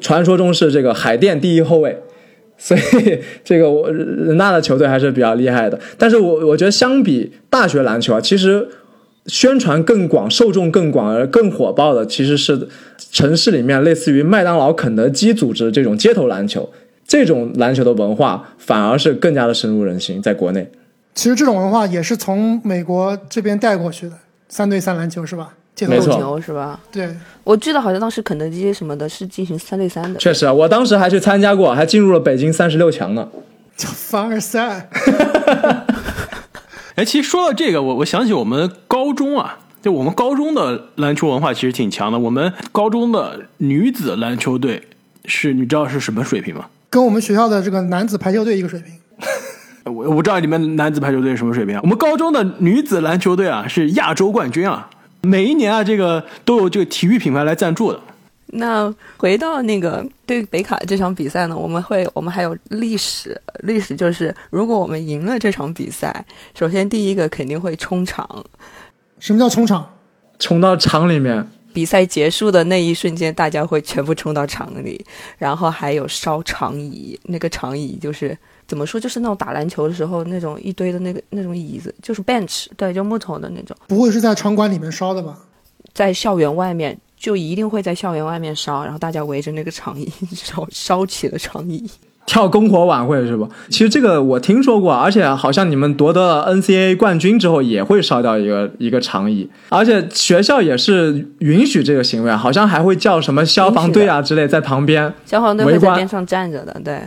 [0.00, 1.98] 传说中是这个海淀第一后卫，
[2.56, 5.78] 所以这个我人大的球队还是比较厉害的。
[5.98, 8.66] 但是我我觉得相比大学篮球啊，其实
[9.26, 12.66] 宣传更广、受众更广而更火爆的，其实是
[13.12, 16.72] 城市里面类似于麦当劳、肯德基组织这种街头篮球。
[17.06, 20.70] 这种篮球的文化反而是更加的深入人心，在国内。
[21.14, 24.16] 其实这种文化也是从美国这边带过去的，
[24.48, 25.54] 三对三篮球是吧？
[25.74, 26.78] 街头没错是吧？
[26.92, 30.18] 对，我记得好像当时肯德基什么的是进行三对三的。
[30.20, 33.28] 确实啊，我当时还去参加过，还进入了北京三十六强呢。
[33.76, 34.88] 叫凡尔赛。
[36.94, 42.20] 哎，其实说到这个，我我想起我们高中啊，就我们高中的篮球文化其实挺强的。
[42.20, 44.82] 我们高中的女子篮球队
[45.24, 46.66] 是，你知道是什么水平吗？
[46.94, 48.94] 跟我们学校的这个男子排球队一个水平。
[49.92, 51.80] 我我不知道你们男子排球队什么水平啊？
[51.82, 54.88] 我们高中的女子篮球队啊是亚洲冠军啊，
[55.22, 57.98] 每一年啊这个都有这个体育品牌来赞助的。
[58.46, 66.24] 那回到那个对北卡这场比赛呢，我们会我们还有历史，历史就是如果我们赢了这场比赛，
[66.56, 68.44] 首先第一个肯定会冲场，
[69.18, 69.84] 什么叫冲场？
[70.38, 71.44] 冲到场里面，
[71.74, 75.04] 比赛结束的那一瞬间，大家会全部冲到场里，
[75.36, 85.36] 然后还有烧长椅，那个长椅就是怎么说，就是那种打篮球的时候那种一堆的那个那种椅子，就是 bench，对，就木头的那种，不会是在场馆里面烧的吧？
[85.92, 91.90] 在校园外面就一定会在校园外面烧，然后大家围着那个长椅烧烧起了长椅。
[92.26, 93.46] 跳篝火晚会是吧？
[93.68, 105.12] 其实这个我听说过，而且好像你们夺得了 NCAA 冠军之后也会烧掉一个一个长椅，而且学校也是允许这个行为，好像还会叫什么消防队啊之类在旁边。
[105.26, 106.98] 消防队会在边上站着的，对。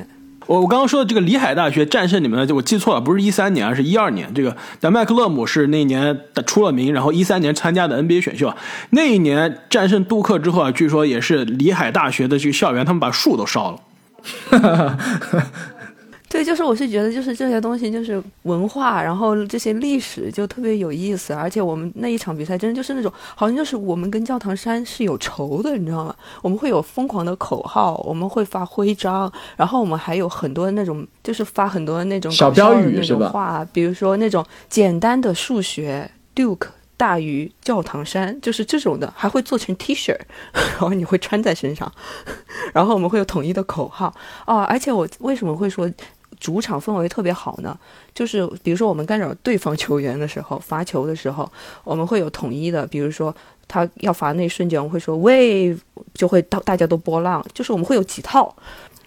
[0.46, 4.34] 我我刚刚说的这个里海大学战胜你们的，我记错了，不是一三年，而是一二年。
[4.34, 8.56] 这个但麦克勒姆是那一年出了名，然后一三年参加的 NBA 选秀啊，
[8.92, 13.78] 那一年战胜杜克之后啊，据说也是里海大学的这个校园，他们把树都烧了。
[16.30, 26.14] 对，就是我是觉得，就是这些东西，就是文化，然后这些历史就特别有意思，而且我们那一场比赛真的就是那种，好像就是我们跟教堂山是有仇的，你知道吗？
[26.42, 36.68] 我们会有疯狂的口号，我们会发徽章，然后我们还有很多那种，就是发很多那种小搞笑标的那语是吧种话，比如说那种简单的数学，Duke。
[36.98, 40.18] 大于教堂山，就是这种的，还会做成 T 恤，
[40.54, 41.90] 然后你会穿在身上，
[42.74, 44.14] 然后我们会有统一的口号
[44.46, 44.64] 哦。
[44.64, 45.90] 而且我为什么会说
[46.40, 47.78] 主场氛围特别好呢？
[48.14, 51.50] 就是比如说我们干扰对方球员的时候，罚球的时候，
[51.84, 53.34] 我们会有统一的，比如说
[53.68, 55.78] 他要罚那一瞬间，我们会说 wave，
[56.16, 58.56] 就会到大家都波浪，就是我们会有几套。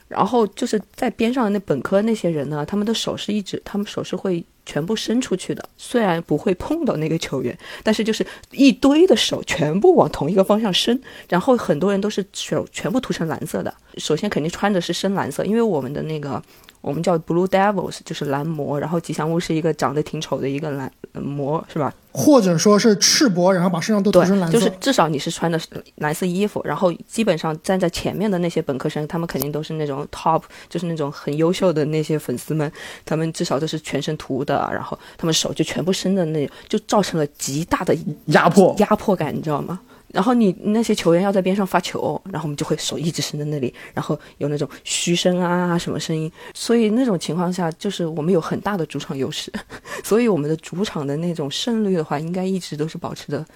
[0.09, 13.75] 然后就是在边上的那本科那些人呢，他们的手是一直，他们手是会全部伸出去的，虽然不会碰到那个球员，但是就是一堆的手全部往同一个方向伸，然后很多人都是手全部涂成蓝色的。
[14.00, 16.42] 首先肯定穿的是深蓝色，因为我们的那个
[16.80, 21.94] 我们叫 Blue Devils，就是蓝魔，然后吉祥物是一个长得挺丑的一个蓝魔，是吧？
[22.12, 24.58] 或者说是赤膊，然后把身上都涂成蓝，色。
[24.58, 32.70] 就是至少你是穿的是蓝色衣服，然后基本上站在前面的那些本科生，他们肯定都是那种 top，就是那种很优秀的那些粉丝们，
[33.04, 39.78] 他们至少都是全身涂的，然后他们手就全部伸的那，就造成了极大的压迫压迫感，你知道吗？
[40.12, 49.53] 然后你那些球员要在边上发球，然后我们就会手一直伸在那里，然后有那种嘘声啊什么声音，所以那种情况下，就是我们有很大的主场优势，
[50.03, 53.46] 所以我们的主场的那种胜率的话，应该一直都是保持的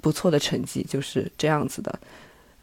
[0.00, 1.98] 不错的成绩，就是这样子的。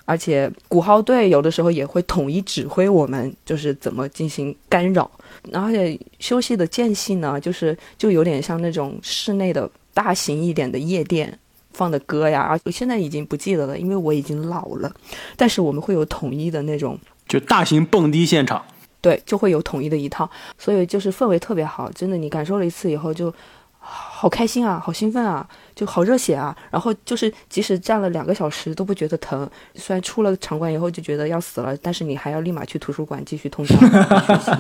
[0.06, 5.10] 而且鼓号队有的时候也会统一指挥我们，就是怎么进行干扰。
[5.54, 11.40] 而且休息的间隙呢，就是就有点像那种室内的大型一点的夜店
[11.74, 12.42] 放的歌呀。
[12.42, 14.92] 而我现在已经不记得了，因为我已经老了。
[15.36, 18.64] 但是我们会有统一的那种就大型蹦迪现场，
[19.02, 23.34] 对，就会有统一的一套，所以就是氛围特别好，真的，你感受了一次以后就
[23.80, 34.52] 好开心啊，好兴奋啊，就好热血啊，然后就是即使站了两个小时都不觉得疼，虽然出了场馆以后就觉得要死了，但是你还要立马去图书馆继续通宵学习。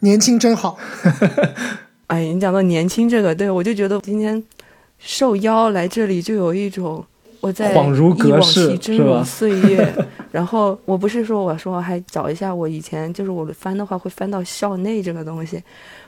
[0.00, 0.76] 年轻真好。
[2.08, 4.42] 哎，你讲到年轻这个，对我就觉得今天
[5.02, 7.04] 受邀来这里就有一种
[7.40, 9.92] 我在恍如隔忆往世昔峥嵘岁月。
[10.30, 15.62] 然后我不是说我说还找一下我以前就是我翻的话会翻到校内这个东西，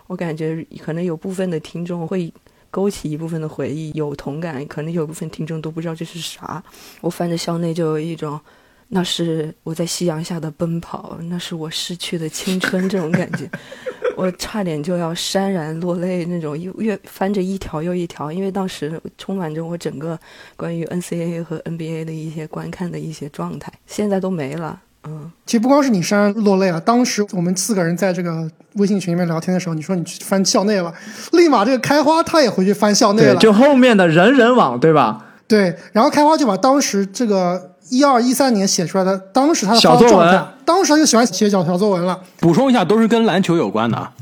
[0.06, 2.32] 我感觉可能有部分的听众会
[2.70, 6.62] 勾起一部分的回忆，有同感，可能有部分听众都不知道这是啥。
[7.00, 8.40] 我翻着校内就有一种。
[8.88, 13.48] 那是我在夕阳下的奔跑，那是我逝去的青春，这种感觉，
[14.16, 20.18] 我差点就要潸然落泪那种，越翻着一条又一条，因为当时充满着我整个
[20.56, 24.80] 关于 NCAA 和 NBA 的一些观看的一些状态，现在都没了。
[25.06, 30.94] 嗯，其实不光是你潸然落泪啊，当时我们四个人在这个微信群里面聊天的时候，你说你去翻校内了，
[31.32, 35.26] 立马这个开花他也回去翻校内，了，就后面的人人网对吧？
[35.46, 42.18] 对，然后开花就把当时这个一二一三年写出来的，当时他的小作文，当时他就喜欢写小小作文了。
[42.40, 44.12] 补充一下，都是跟篮球有关的啊。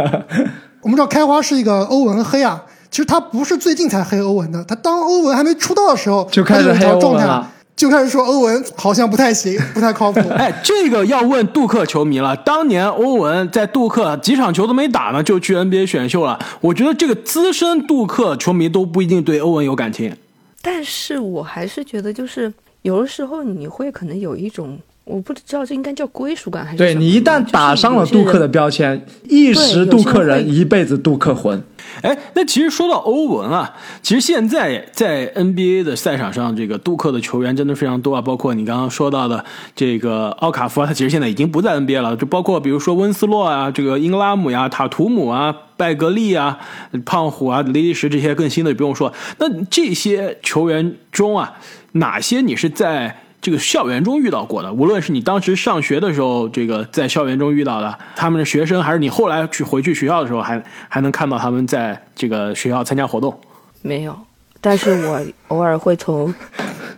[0.82, 10.20] 我们知道开花是一个欧文黑啊，其实他不是最近才黑欧文的，他当欧文还没出道的时候就开始黑欧状态文了，就开始说欧文好像不太行，不太靠谱。
[10.30, 12.36] 哎，这个要问杜克球迷了。
[12.36, 16.38] 当年欧文在杜克几场球都没打呢，就去 NBA 选秀了。
[16.60, 20.14] 我觉得这个资深杜克球迷都不一定对欧文有感情。
[20.62, 24.80] 但是我还是觉得，就是有的时候你会可能有一种，
[25.10, 31.62] 我不知道这应该叫归属感还是对你一旦打上了杜克的标签，一时杜克人，一辈子杜克魂。
[32.02, 39.44] 哎，那其实说到欧文啊，其实现在在 NBA 的赛场上，这个杜克的球员真的非常多啊，包括你刚刚说到的
[39.74, 46.58] 这个奥卡福啊，他其实现在已经不在 NBA 了，就包括比如说温斯洛啊，这个英格拉姆呀、塔图姆啊、拜格利啊、
[47.04, 49.12] 胖虎啊、雷迪什这些更新的也不用说。
[49.38, 51.54] 那这些球员中啊，
[51.92, 63.38] 哪些你是在这个校园中遇到过的，无论是你当时上学的时候，这个在校园中遇到的他们的学生，还是你后来去回去学校的时候，还还能看到他们在这个学校参加活动。
[63.82, 64.14] 没有，
[64.60, 66.34] 但是我偶尔会从，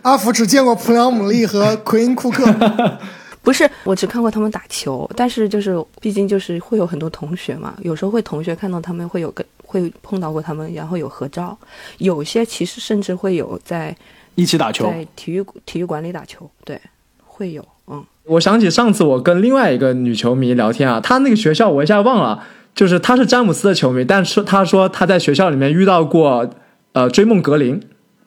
[0.01, 2.45] 阿福只见过普朗姆利和奎因库克，
[3.41, 11.57] 不是我只看过他们打球，但是就是毕竟就是会有很多同学嘛，有时候会同学看到他们会有跟会碰到过他们，然后有合照，
[11.99, 13.95] 有些其实甚至会有在
[14.35, 16.79] 一起打球，在体育体育馆里打球，对，
[17.23, 18.03] 会有，嗯。
[18.25, 26.49] 我想起上次我跟另外一个女球迷聊天啊，她那个学校我一下忘了，就是她是詹姆斯的球迷，但是她说她在学校里面遇到过
[26.93, 27.81] 呃追梦格林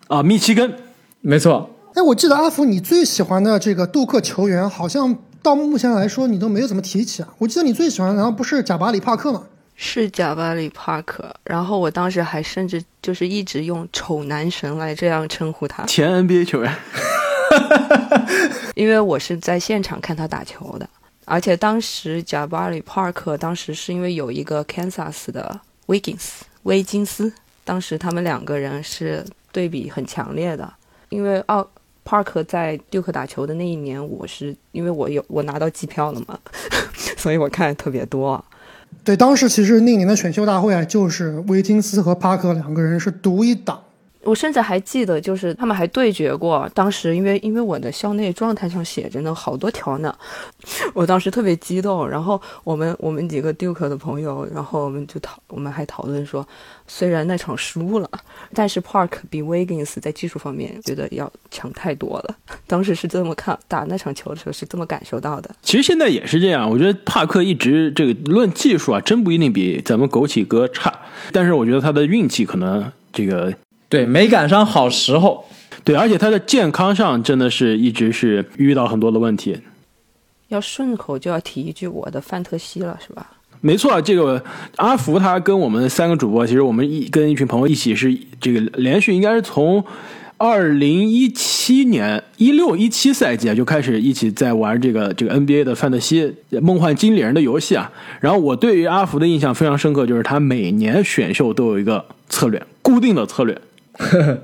[0.08, 0.74] 啊，密西根，
[1.22, 1.70] 没错。
[1.94, 7.28] 哎，我记得阿福你最喜欢的这个杜克球员，好像到目前来说你都没有怎么提起啊。
[7.38, 9.44] 我记得你最喜欢的难道不是贾巴里帕克吗？
[9.78, 15.84] 是贾巴里·帕克，然后我当时还甚至就是一直用“丑男神”来这样称呼他。
[15.84, 16.74] 前 NBA 球员，
[18.74, 20.88] 因为我是在现场看他打球的，
[21.26, 27.30] 而且当时贾巴里·帕克当时是因为有一个 Kansas 的 Wiggins 威金斯，
[27.62, 29.22] 当时他们两个人是
[29.52, 30.72] 对比很强烈的，
[31.10, 31.68] 因为奥
[32.02, 36.38] 帕克在 Duke 打球的那一年，我是因为我有我拿到机票了嘛，
[37.18, 38.42] 所以我看的特别多。
[39.04, 43.80] 对，当时其实那年的选秀大会啊，就是威金斯和帕克两个人是独一档。
[44.26, 46.68] 我甚至还记得，就是他们还对决过。
[46.74, 50.14] 当时因为因为我的校内状态上写着呢，好多条呢，
[50.92, 52.06] 我当时特别激动。
[52.08, 56.46] 然后我们我们几个 Duke 的朋友，然后我们就讨，我们还讨论说，
[56.86, 58.10] 虽然那场输了，
[58.52, 62.36] 但是 Park 比 Wiggins 在技术方面觉得要强太多了。
[62.66, 65.54] 当时是这么看打那场球的时候是这么感受到的。
[65.62, 70.92] 其实现在也是这样，我觉得帕克一直这个论技术啊，真不一定比咱们枸杞哥差，
[71.32, 73.54] 但是我觉得他的运气可能这个。
[73.88, 75.44] 对，没赶上好时候。
[75.84, 79.56] 对，而且他的健康上真的是一直是遇到很多的问题。
[80.48, 83.24] 要顺口就要提一句我的范特西了，是吧？
[83.60, 84.42] 没错，这个
[84.76, 89.84] 阿福他跟我们三个主播，其实我们一跟一群朋友一起是这个连续，应该是从
[90.36, 97.90] 二零一七年一六一七赛季啊就开始一起在玩这个这个 NBA 的范特西梦幻经理人的游戏啊。
[98.20, 103.56] 然后我对于阿福的印象非常深刻，就是他每年选秀都有一个策略，固定的策略。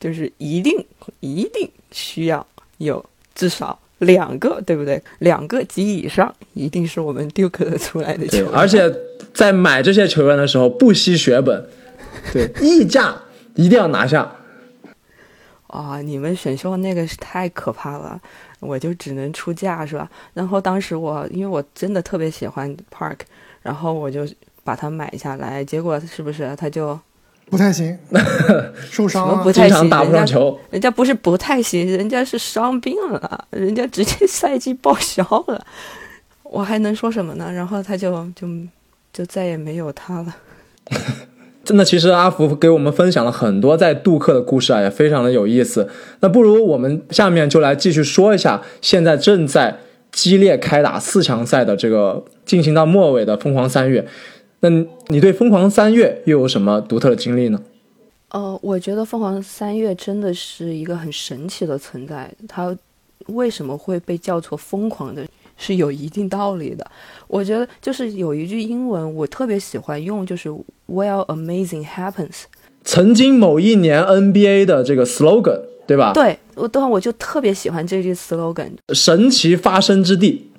[0.00, 0.86] 就是一定
[1.20, 2.46] 一定需要
[2.78, 3.04] 有
[3.34, 5.02] 至少两个，对不对？
[5.18, 8.48] 两个及以上，一定是我们 Duke 出来的球员。
[8.50, 8.90] 而且
[9.34, 11.68] 在买这些球员的时候不惜血本，
[12.32, 13.14] 对溢价
[13.56, 14.36] 一定要拿下。
[15.66, 18.18] 啊，你们选秀那个是太可怕了，
[18.60, 20.10] 我就只能出价是吧？
[20.32, 23.18] 然后当时我因为我真的特别喜欢 Park，
[23.60, 24.26] 然后我就
[24.64, 26.98] 把它买下来，结果是不是他就？
[27.50, 27.98] 不太行，
[28.90, 30.56] 受伤了，不太行，打不上球。
[30.70, 35.60] 人家不是不太行，人家是伤病了，人家直接赛季报销了。
[36.44, 37.52] 我还能说什么呢？
[37.52, 38.46] 然后他就就
[39.12, 40.36] 就再也没有他了。
[41.64, 45.88] 真的，其实阿福给我们分享了很多在杜克的故事啊，也非常的有意思。
[46.20, 49.78] 那不如我们下面就来继续说一下，现在正在
[50.12, 54.06] 激烈开打四强赛的这个进行到末尾的疯狂三月。
[54.60, 54.68] 那
[55.08, 57.62] 你对疯狂三月又有什么独特的经历呢？
[58.28, 62.30] 呃，我觉得疯狂三月真的是一个很神奇的存在。
[62.46, 62.76] 它
[63.26, 66.86] 为什么会被叫做疯狂的，是有一定道理的。
[67.26, 70.48] 我觉得就是有一句英文我特别喜欢用，就是
[70.86, 72.42] “Well, amazing happens”。
[72.84, 76.12] 曾经某一年 NBA 的这个 slogan，对吧？
[76.12, 80.49] 对，我等会我就特别喜欢这句 slogan，神奇发生之地。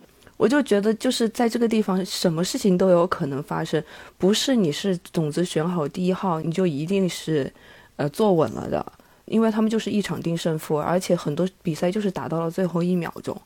[0.41, 3.83] 我就觉得，就是在这个地方，什么事情都有可能发生。
[4.17, 7.53] 不是你是种子选好第一号，你就一定是，
[7.95, 8.83] 呃，坐稳了的。
[9.25, 13.39] 因为他们就是一场定胜负，而且很多比赛就是打到了最后一秒钟，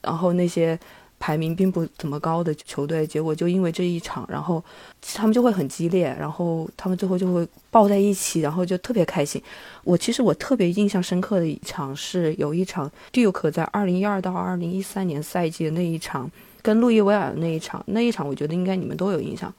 [0.00, 0.80] 然后那些
[1.24, 4.62] 排名并不怎么高的球队，结果就因为这一场，然后
[5.00, 9.42] 他们就会很激烈，然后他们最后就会抱在一起，然后就特别开心。
[9.84, 19.50] 我其实我特别印象深刻的一场是有一场 Duke 在二零一二到二零一三年赛季的那一场跟路易威尔的那一场，那一场我觉得应该你们都有印象，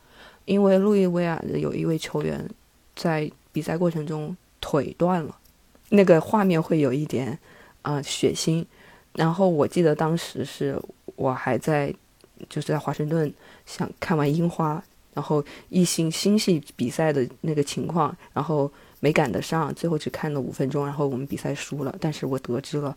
[0.46, 2.48] 因为路易威尔的有一位球员
[2.96, 5.36] 在比赛过程中腿断了。
[5.90, 7.40] 那个画面会有一点，
[7.82, 8.64] 呃，血腥。
[9.14, 10.80] 然后我记得当时是
[11.16, 11.94] 我还在，
[12.50, 13.32] 就是在华盛顿
[13.66, 21.96] 想看完樱花，然后一星星系比赛的那个情况，然后没赶得上，最后只看了五分钟，然后我们比赛输了。
[22.00, 22.96] 但是我得知了，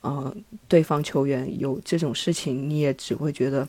[0.00, 0.34] 呃，
[0.68, 3.68] 对方球员有这种事情，你也只会觉得，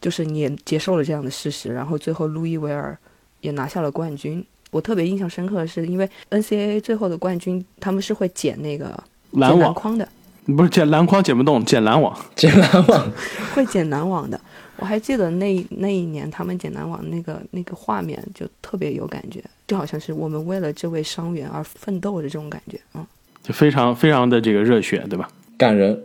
[0.00, 1.72] 就是你也接受了这样的事实。
[1.72, 2.96] 然后最后路易维尔
[3.40, 4.44] 也拿下了冠军。
[4.70, 10.06] 我特别印象深刻的是，因为 NCAA 最后的冠军他们是会捡那个篮网框的，
[10.54, 13.12] 不是捡篮筐捡不动，捡篮网，捡篮网
[13.54, 14.40] 会捡篮网的。
[14.76, 23.04] 我还记得那那一年他们捡篮网那个那个画面就特别有感觉，就好像是我们为了这位伤员而奋斗的这种感觉，嗯，
[23.42, 25.28] 就非常非常的这个热血，对吧？
[25.56, 25.98] 感人。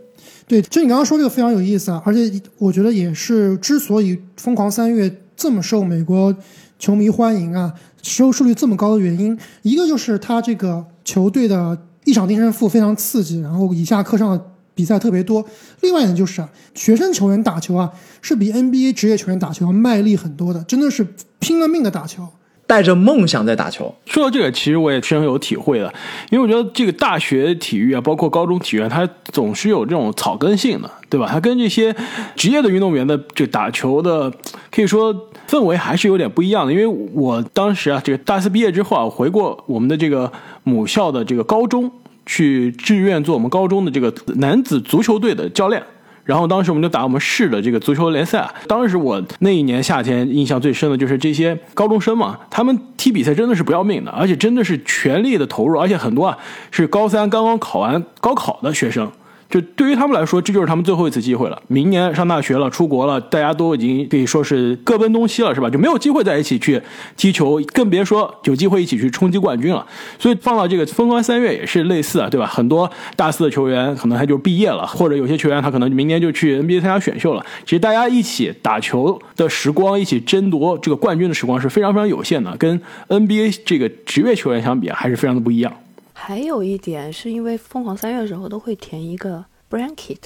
[0.48, 6.34] 对，就你刚刚说这个非常有意思啊，而且我觉得也是之所以疯狂三月这么受美国
[6.78, 7.72] 球迷欢迎啊。
[8.02, 14.44] 收视率这么高的原因，一个就是他这个球队的一场定胜负非常刺激，然后以下课上的
[14.74, 15.44] 比赛特别多。
[15.80, 21.06] 另外一点就是啊，学生球员打球啊，是比 NBA 职业球员打球要卖力很多的，真的是
[21.38, 22.26] 拼了命的打球。
[22.72, 23.94] 带着梦想在打球。
[24.06, 25.92] 说到这个，其实我也深有体会的，
[26.30, 31.28] 因为我觉得这个大学体育啊，包括高中体育，它总是有这种草根性的，对吧？
[31.30, 31.94] 它跟这些
[32.34, 34.32] 职业的运动员的这打球的，
[34.70, 35.14] 可以说
[35.46, 36.72] 氛围还是有点不一样的。
[36.72, 41.92] 因为我当时啊，这个大四毕业之后啊，回过我们的这个母校的这个高中，
[42.24, 45.82] 去志愿做我们高中的这个男子足球队的教练。
[46.24, 48.48] 然后当时我们就打我们市的这个足球联赛。
[48.68, 56.38] 当时我那一年夏天印象最深的就是这些高中生嘛，他们踢比赛真的是不要命的，而且真的是全力的投入，而且很多啊
[56.70, 59.10] 是高三刚刚考完高考的学生。
[59.52, 61.62] 就对于他们来说，这就是他们最后一次机会了。
[61.68, 65.68] 明年上大学了，出国了，大家都已经可以说是各奔东西了，是吧？
[65.68, 66.80] 就没有机会在一起去
[67.18, 69.86] 踢球，更别说有机会一起去冲击冠军了。
[70.18, 72.46] 所以放到这个风光三月也是类似啊，对吧？
[72.46, 77.44] 很多大四的球员可能他就毕业了，或者有些球员他可能明年就去 NBA 参加选秀了。
[77.66, 85.70] 其实大家一起打球的时光，一起争夺这个冠军的时光是非常非常有限的，跟 NBA 这个职业球员相比，还是非常的不一样。
[86.12, 90.18] 还有一点是因为疯狂三月的时候都会填一个 bracket，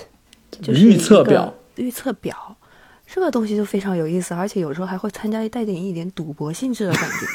[0.61, 1.55] 就是预测表。
[1.77, 2.57] 预测表
[3.07, 7.27] 这个东西就非常有意思，而且有时候还会参加带点一点赌博性质的感觉。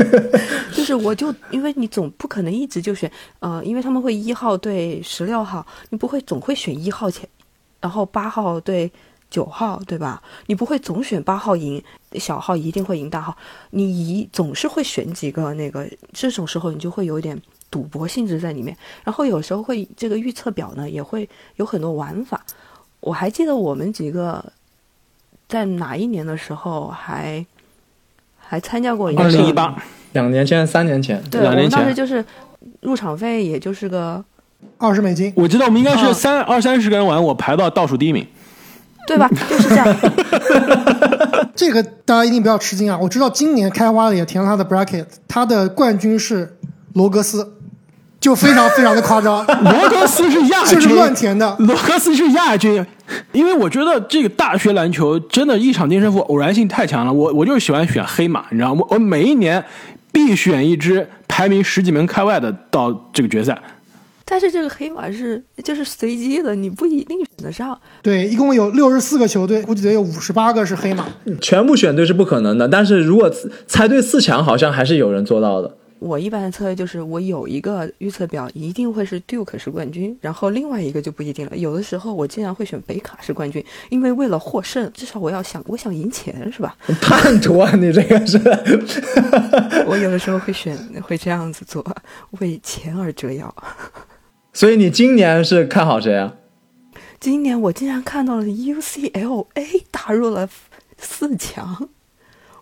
[0.72, 7.28] 就是我就因为你总不可能一直就选呃，因为他们会一号对十六号，你不会总会选一号前，
[7.80, 8.90] 然后八号对。
[9.30, 10.22] 九号对吧？
[10.46, 11.82] 你不会总选八号赢，
[12.14, 13.36] 小号一定会赢大号。
[13.70, 17.38] 你一总是会选几个那个，这种时候你就会有点
[17.70, 18.76] 赌博性质在里面。
[19.04, 22.42] 然后有时候会这个预测表呢，也会有很多玩法。
[23.00, 24.44] 我还记得我们几个
[25.46, 27.44] 在哪一年的时候还
[28.38, 29.76] 还参加过一二零一八，
[30.12, 32.24] 两年前、三年前，对，我们当时就是
[32.80, 34.24] 入场费也就是个
[34.78, 35.30] 二十美金。
[35.36, 38.26] 我知道我们应该是三二三十个人玩，我排到倒数第一名。
[39.08, 39.26] 对吧？
[39.48, 39.96] 就是这样。
[41.56, 42.98] 这个大家一定不要吃惊啊！
[43.00, 46.56] 我知道今年开花了也填了他的 bracket，他的冠军是
[46.92, 47.54] 罗格斯，
[48.20, 49.44] 就非常非常的夸张。
[49.64, 51.56] 罗格斯是亚军，就是乱填的。
[51.60, 52.84] 罗格斯是亚军，
[53.32, 57.12] 因为我觉得这个大学篮球真的，一场定胜负偶然性太强了。
[57.12, 58.84] 我我就是喜欢选黑马，你知道吗？
[58.90, 59.64] 我每一年
[60.12, 63.58] 必选一支排名十几名开外的到这个决赛。
[64.30, 67.80] 但是这个黑马是就是随机的，你不一定选得上。
[68.02, 71.06] 对，一共有六十四个球队，估计得有五十八个是黑马。
[71.40, 73.32] 全部选对是不可能的，但是如果
[73.66, 75.76] 猜对四强，好像还是有人做到的。
[75.98, 81.56] 我一般的策略就是，我有一个预测表，一定会是 Duke 是冠军，然后另外一个就不一定了。
[81.56, 86.76] 有的时候我竟然会选北卡是冠军，因为为了获胜，至少我要想，我想赢钱，是吧？
[87.00, 88.38] 叛徒啊，你这个是。
[89.86, 91.84] 我有的时候会选，会这样子做，
[92.38, 93.52] 为钱而折腰。
[94.58, 96.34] 所以你今年是看好谁啊？
[97.20, 100.48] 今年我竟然看到了 UCLA 打入了
[100.98, 101.88] 四强，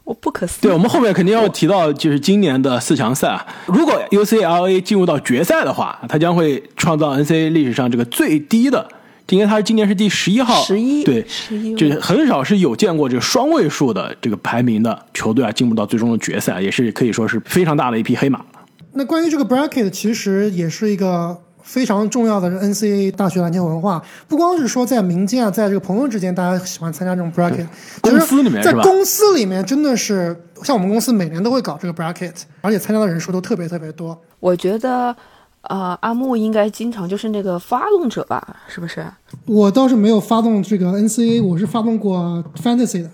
[0.04, 0.60] 我不可思议。
[0.60, 3.46] 对我们后面肯定要提到，就是今年的四强赛啊。
[3.64, 8.86] 如果 UCLA 进入到决赛的话，它将会创造 NCAA 历史上这个最低的，
[9.30, 18.44] 因为它今年是第十一号，十一对，十一，就是很少是有见过这个双位数的这个排名的球队啊，进入到最终的决赛，也是可以说是非常大的一匹黑马。
[18.92, 24.00] 那关于这个 bracket，其实也是一个非常重要的是 NCAA 大学篮球文化。
[24.28, 27.66] 不光是说在民间啊，在这个朋友之间，大家喜欢参加这种 bracket，
[28.00, 34.16] 公司里面是吧在公司里面真的是像我们公司每年都会搞这个 bracket，而且参加的人数都特别特别多。
[34.38, 35.14] 我觉得，
[35.62, 39.04] 呃，阿木应该经常就是那个发动者吧，是不是？
[39.46, 43.10] 我倒是没有发动这个 NCAA，我是发动过 fantasy 的。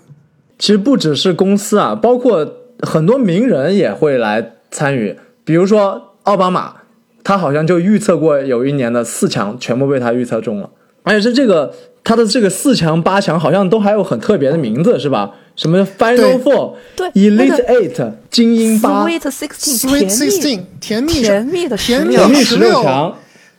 [0.59, 2.47] 其实不只是公司啊，包括
[2.81, 6.75] 很多名人也会来参与，比如说奥巴马，
[7.23, 10.69] 他好像就预测过有一年的四强全部被他预测中了，
[11.03, 15.31] 而且是这个他的这个四强八强好像都还有很特别的名字是吧？
[15.55, 23.15] 什么 Final Four、对 Elite Eight、精英八、Sweet Sixteen，蜜甜蜜甜蜜的甜蜜16甜蜜十十六强，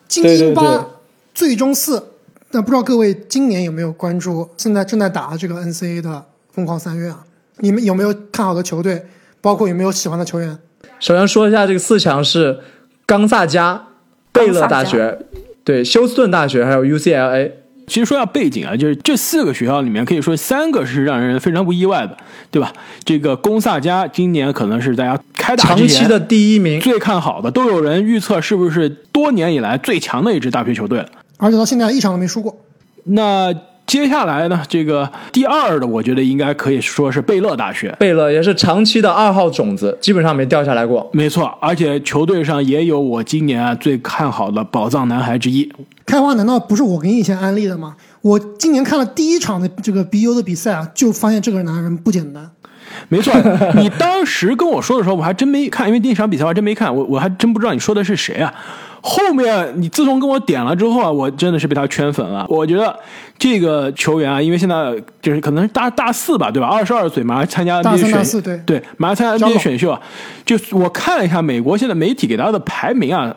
[0.09, 0.87] 精英八，
[1.33, 2.03] 最终四。
[2.51, 7.25] 那不知道各位今年有没有关注现在正在打的这个 NCAA 的疯狂三月啊？
[7.59, 9.07] 你们有没有看好的球队？
[9.41, 10.59] 包括有没有喜欢的球员？
[10.99, 12.59] 首先说一下这个四强是
[13.07, 13.85] 冈萨加、
[14.33, 15.19] 贝勒大学、
[15.63, 17.51] 对休斯顿大学还有 UCLA。
[17.87, 22.17] 其实说下背景啊，就是这四个学校里面，可以说三个是让人非常不意外的，
[22.51, 22.73] 对吧？
[23.05, 31.09] 这个公萨加今年可能是大家开打长期的第一名，最看好的，都有人预测是不是多年以来最强的一支大学球队了。
[31.37, 32.57] 而且到现在一场都没输过。
[33.05, 33.53] 那
[33.87, 37.95] 接下来呢，这个第二的，我觉得应该可以说是贝勒大学。
[38.01, 41.09] 贝勒也是长期的二号种子，基本上没掉下来过。
[41.13, 45.71] 没错，而且球队上也有我今年啊最看好的宝藏男孩之一。
[46.07, 47.97] 开花难道不是我给你以前安利的吗？
[48.23, 52.51] 我今年看了第一场的这个 BU 的比赛啊，就发现这个男人不简单。
[53.09, 53.33] 没错，
[53.77, 58.53] 你当时跟我说的时候，我还真没看，因为第一场比赛我还真没看，我我还真不知道你说的是谁啊。
[59.07, 62.47] 后面你自从跟我点了之后啊，我真的是被他圈粉了。
[62.49, 62.99] 我觉得
[63.39, 66.67] 这个球员啊，因为现在就是可能是大大四吧，对吧？
[66.69, 70.01] 二十二岁，马上参加大 NBA 选三大四对对，马上参加 NBA 选秀啊。
[70.47, 73.37] 就我看了一下美国现在媒体给他的排名啊，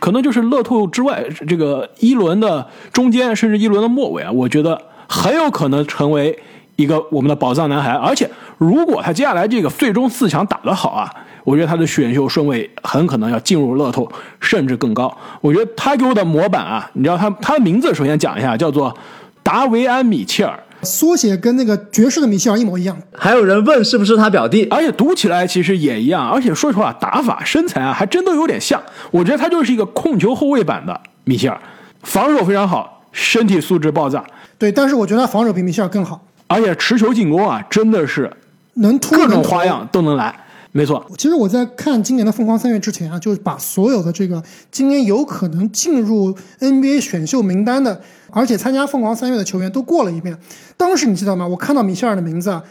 [0.00, 6.38] 可能就是乐透之外这个一轮的中间，甚至一轮的末尾啊，我觉得很有可能成为
[6.76, 7.90] 一个我们的宝藏男孩。
[7.90, 11.10] 而且如果他接下来这个最终四强打得好啊，
[11.44, 14.10] 我觉得他的选秀顺位很可能要进入乐透，
[14.40, 15.14] 甚至更高。
[15.40, 18.96] 我觉得他给我的模板啊，你知道他他的名字首先讲一下，叫做
[19.42, 20.58] 达维安·米切尔。
[20.82, 22.96] 缩写跟那个爵士的米切尔一模一样。
[23.16, 24.68] 还有人问是不是他表弟？
[24.70, 28.80] 而且读起来其实也一样，而且说实话，打法、身材啊，还真都有点像。
[29.10, 31.58] 我觉得他就是一个控球后卫版的米切尔，
[32.02, 34.22] 防守非常好，身体素质爆炸，
[34.58, 38.30] 对，但是我觉得他防守比米切尔更好，而且持球进攻啊，真的是
[38.74, 40.34] 能突各种花样都能来。
[40.72, 47.98] 没错，其实我在看今年的疯狂三月之前啊，就是把所有的这个今年有可能进入 NBA 选秀名单的，
[48.30, 50.38] 而且参加疯狂三月的球员都过了一遍。
[50.76, 51.46] 当时你记得吗？
[51.46, 52.62] 我看到米歇尔的名字啊，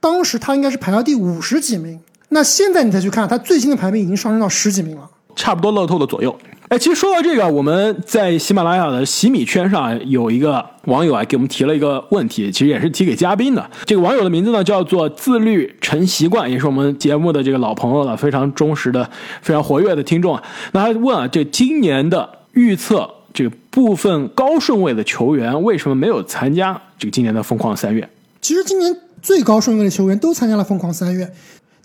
[0.00, 2.00] 当时他应该是排到第五十几名。
[2.30, 5.10] 那现在你再去看，他最新的排名已经上升到十几名了。
[5.36, 6.34] 差不多乐透的左右。
[6.70, 13.70] 哎，其实说到这个，我们在喜马拉雅的喜米圈上有一个网友啊，给我们提了一个问题，其实也是提给嘉宾的。
[13.84, 19.10] 这个网友的名字呢叫做自律成习惯，也是我们节目的这个老朋友了，非常忠实的、
[19.42, 20.40] 非常活跃的听众啊。
[20.70, 28.08] 那他问啊，这今年的预测，这个部分高顺位的球员为什么没有参加这个今年的疯狂三月？
[28.40, 31.32] 其实今年最高顺位的球员都参加了疯狂三月。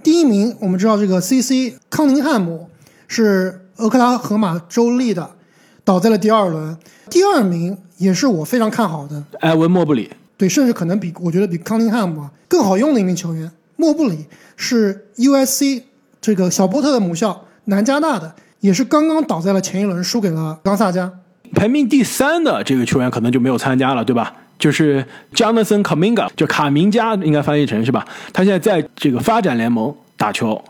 [0.04, 1.80] 第一名我们知道这个 C.C.
[1.90, 2.70] 康宁汉姆
[3.08, 5.32] 是俄克拉荷马州立的，
[5.84, 6.78] 倒在了第二轮。
[7.10, 13.52] 第二名也是我非常看好的，埃文·莫布里，对，甚至可能比我觉得比康宁汉姆啊更好用的一名球员。
[13.76, 15.84] 莫布里是 U.S.C
[16.22, 21.12] 这个小波特的母校南加大的，也是刚刚倒在了前一轮输给了冈萨加。
[21.54, 24.34] 排名第三的这个球员可能就没有参加了，对吧？
[24.58, 28.08] 就是 Jonathan Kaminga，就卡明加，应该翻译成是吧？
[28.32, 30.64] 他现在在这个发展联盟打球，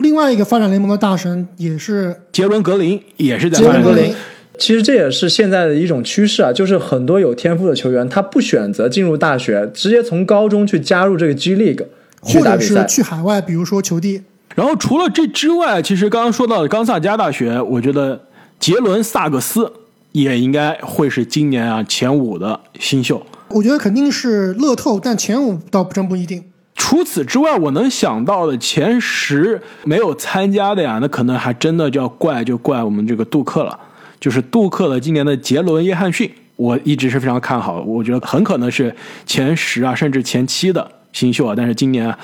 [0.00, 4.16] 另外一个发展联盟的大神也是杰伦格林也是在杰发展联盟伦格林。
[4.58, 11.86] 其实这也是现在的一种趋势啊，就是很多有天赋的球员，他不选择进入大学，直接从高中去加入这个 G League
[12.24, 12.84] 去或者是打比赛。
[12.84, 14.22] 去海外，比如说球帝。
[14.54, 18.20] 然后除了这之外，其实刚刚说到的冈萨加大学，我觉得
[18.58, 19.72] 杰伦萨克斯
[20.12, 23.24] 也应该会是今年啊前五的新秀。
[23.48, 26.44] 我觉得肯定是乐透，但前五倒真不一定。
[26.82, 33.78] 除此之外，我能想到的前十没有参加的呀，那可能还真的就要怪就怪我们这个杜克了，
[34.18, 38.92] 就是杜克的今年的杰伦约翰逊，我一直是非常看好，我觉得很可能是
[39.26, 41.54] 前十啊，甚至前七的新秀啊。
[41.54, 42.18] 但是今年啊，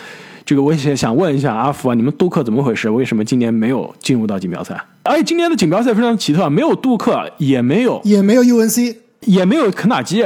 [0.44, 2.88] 这个我也想问一下阿福啊，你们杜克怎么回事？
[2.88, 4.82] 为什么今年没有进入到锦标赛？
[5.04, 10.24] 而且今年的锦标赛非常奇特，没有杜克，也没有也没有 UNC，也没有肯塔基。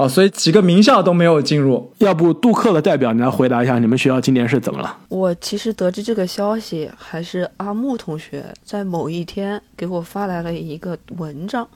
[0.00, 1.92] 好，所以几个名校都没有进入。
[1.98, 4.96] 要不杜克的代表，你来回答一下，你们学校今年是怎么了？
[5.10, 11.68] 我其实得知这个消息，还是阿木同学在某一天给我发来了一个文章，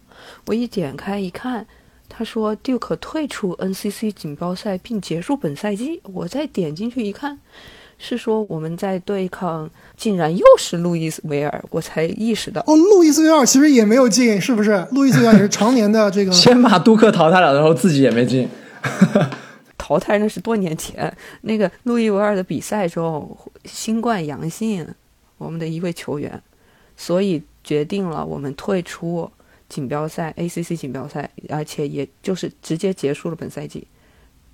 [0.46, 1.66] 我一点开一看，
[2.08, 6.00] 他说 Duke 退出 NCC 锦标赛并结束本赛季。
[6.04, 7.38] 我再点进去一看，
[7.98, 14.86] 是说我们在对抗，竟然又是路易斯维尔，我才意识到，哦，路易斯维尔其实也没有进，是不是？
[14.92, 18.48] 路易斯维尔也是常年的这个 先把杜克淘汰了，然后自己也没进。
[19.78, 24.86] 淘汰那是多年前，那个路易维尔的比赛中新冠阳性，
[25.36, 26.42] 我们的一位球员，
[26.96, 29.30] 所以决定了我们退出
[29.68, 33.86] 锦标赛 ACC 锦标赛，而且也就是直接结束了本赛季，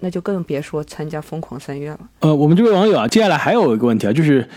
[0.00, 2.00] 那就更别说参加疯狂三月了。
[2.20, 4.48] 呃，我们这位网友啊，接下来还有一个问题啊，就是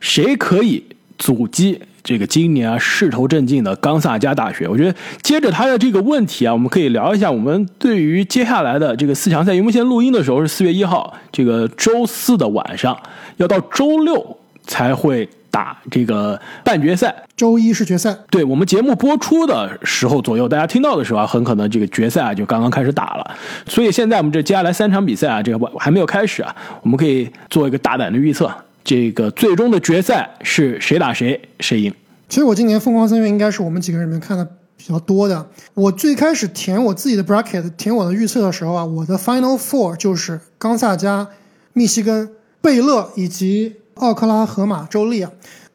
[0.00, 0.84] 谁可以
[1.18, 4.68] 阻击这个今年啊势头正劲的冈萨加大学？
[4.68, 12.96] 我觉得接着他的这个问题啊，我们可以聊一下我们对于接下来的这个四强赛，因为我们现在录音的时候是四月一号，这个周四的晚上，
[13.38, 17.24] 要到周六才会打这个半决赛。
[17.34, 23.34] 周一是决赛，对我们节目播出的时候左右，大家听到的时候啊，很可能这个决赛啊就刚刚开始打了。
[23.66, 28.52] 所以现在我们这接下来三场比赛啊，这个还没有开始啊，我们可以做一个大胆的预测，
[28.84, 31.90] 这个最终的决赛是谁打谁，谁赢。
[32.28, 34.44] 其实我今年疯狂三月应该是我们几个人里面看的
[34.76, 35.46] 比较多的。
[35.72, 41.28] 我最开始填我自己的 bracket，填我的预测的时候啊，我的 final four 就是冈萨加、
[41.72, 42.30] 密西根、
[42.60, 45.30] 贝勒以及奥克拉荷马州立啊。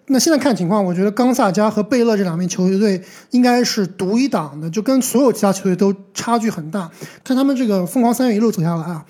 [0.07, 6.89] 那现在看情况，我觉得冈萨加和贝勒这两名球队应该是独一档的，就跟所有其他球队都差距很大。
[7.23, 9.05] 看他们这个疯狂三月一路走下来啊，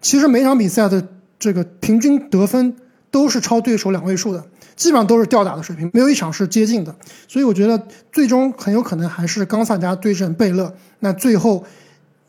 [0.00, 1.08] 其实每场比赛的
[1.40, 2.76] 这个平均得分
[3.10, 4.44] 都是超对手两位数的，
[4.76, 6.94] 基本上都是吊打的水平，没有一场是接近的。
[7.26, 10.72] 所以我觉得最终很有可能还是冈萨加对阵贝勒。
[11.00, 11.64] 那最后，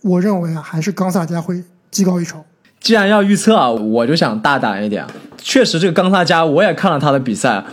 [0.01, 2.43] 我认为啊，还是冈萨加会技高一筹。
[2.79, 5.05] 既然要预测啊，我就想大胆一点。
[5.47, 7.63] 确实，这个冈萨加我也看了他的比赛，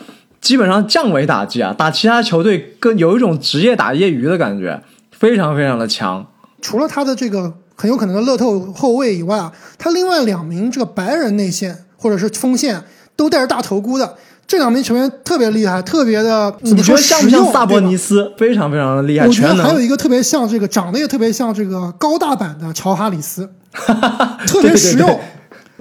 [0.43, 4.79] 基本上降维打击啊，打其他球队更有一种职业打业余的感觉，
[5.11, 6.27] 非常非常的强。
[6.61, 12.85] 除了他的这个很有可能的乐透后卫以外啊，他另外两名这个白人内线或者是锋线
[13.17, 14.17] 都带着大头箍的，
[14.47, 18.31] 这两名球员特别厉害，特别的，你觉得像不像萨博尼斯？
[18.37, 19.65] 非常非常的厉害，我觉得。
[19.65, 23.49] 还有一个特别像这个，长得也特别像这个高大版的乔哈里斯，
[24.47, 25.07] 特别实用。
[25.09, 25.21] 对对对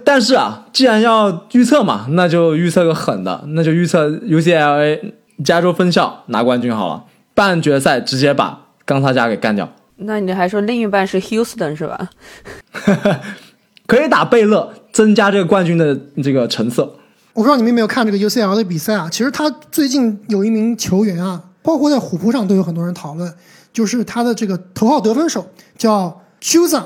[0.04, 12.10] 但是啊，既然要预测嘛，那就预测个狠的，那就预测 UCLA 加州分校拿冠军好了，半决赛直接把冈萨加给干掉，那你还说另一半是 Houston 是吧？
[13.88, 16.95] 可以打贝勒，增加这个冠军的这个成色。
[17.34, 19.10] 我不知道你们有没有看这个 UCL 的比赛啊？
[19.12, 23.34] 其实他最近有一名球员啊，包括在虎扑上都有很多人讨论，
[23.74, 25.47] 就是他的这个头号得分手
[25.78, 26.84] 叫 Chusa，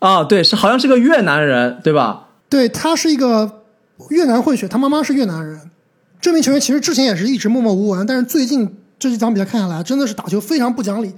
[0.00, 2.28] 啊，对，是好像是个越南人，对吧？
[2.54, 3.64] 对他是一个
[4.10, 5.72] 越南混血，他妈妈是越南人。
[6.20, 11.12] 这名球员其实之前也是一直默默无闻，但是最近这几场比赛看下来，真的是打球非常不讲理，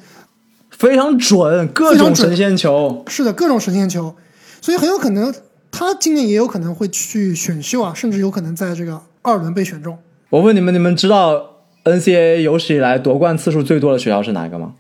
[0.71, 3.05] 非常准，各种神仙球。
[3.09, 4.17] 是的，各种神仙球，
[4.63, 5.35] 所以很有可能
[5.71, 9.99] 他今年也有可能会去选秀啊，甚至有可能在这个二轮被选中。
[10.31, 14.73] 我问你们，你们知道 NCAA 有史以来夺冠次数最多的学校是哪一个吗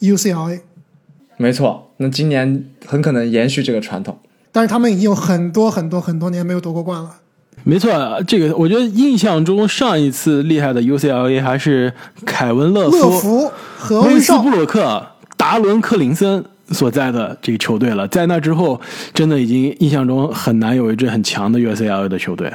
[0.00, 0.60] ？UCLA，
[1.38, 4.18] 没错，那今年很可能延续这个传统。
[4.56, 7.10] 但是他们已经有很多很多很多年没有夺过冠了。
[7.62, 7.92] 没错，
[8.26, 11.92] 这个我觉得印象中上一次厉害的 UCLA 还是
[12.24, 18.08] 凯文勒乐福和威斯布鲁克、达伦克林森所在的这个球队了。
[18.08, 18.80] 在那之后，
[19.12, 22.50] 真的已经印象中很难有一支很强的 UCLA 的球队。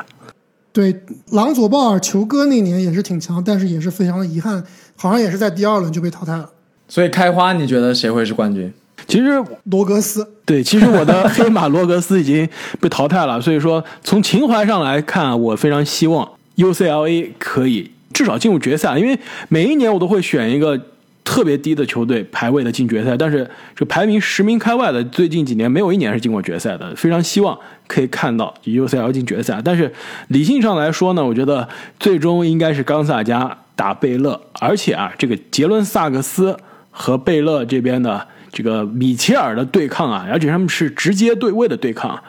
[0.74, 4.64] 对，朗佐鲍尔球哥那年也是挺强，但是也是非常的遗憾，
[4.98, 6.50] 好像也是在第二轮就被淘汰了。
[6.88, 8.74] 所以开花，你觉得谁会是冠军？
[9.08, 12.48] 其实罗格斯，对，其实我的 黑马罗格斯已经
[12.80, 16.28] 被淘汰了，所以说从情怀上来看，我非常希望
[16.58, 19.18] UCLA 可以至少进入决赛，因为
[19.50, 20.80] 每一年我都会选一个
[21.24, 29.62] 特别低的球队排位的进决赛，但是这排名十名开外的，最近几年没有一年是进过决赛的，非常希望可以看到 UCLA 进决赛。
[29.64, 29.92] 但是
[30.28, 31.68] 理性上来说呢，我觉得
[32.00, 36.58] 最终应该是冈萨加打贝勒，而且啊，这个杰伦萨克斯
[36.90, 38.28] 和贝勒这边的。
[38.52, 42.22] 这个米切尔的对抗啊，而且他们是直接对位的对抗，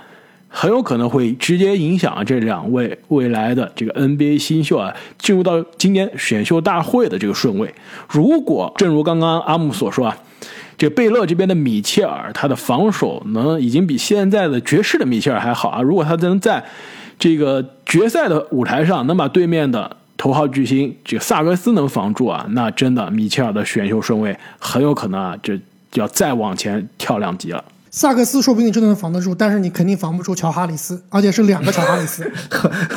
[0.48, 7.74] 很有可能会直接影响这两位未来的这个 NBA 新秀啊进入到今年选秀大会的这个顺位。
[8.08, 10.16] 如果正如刚刚阿姆所说啊，
[10.78, 16.64] 这贝勒这边的米切尔他的防守能已经比现在的爵士的米切尔还好啊，如果他能在
[17.18, 25.58] 这个决赛的舞台上能把对面的头号巨星这个萨格斯能防住啊，那真的米切尔的选秀顺位很有可能啊这。
[25.94, 27.64] 要再往前跳两级了。
[27.90, 32.30] 萨克斯说不定真的能防得住，但是你肯定防不住乔哈里斯，而且是两个乔哈里斯。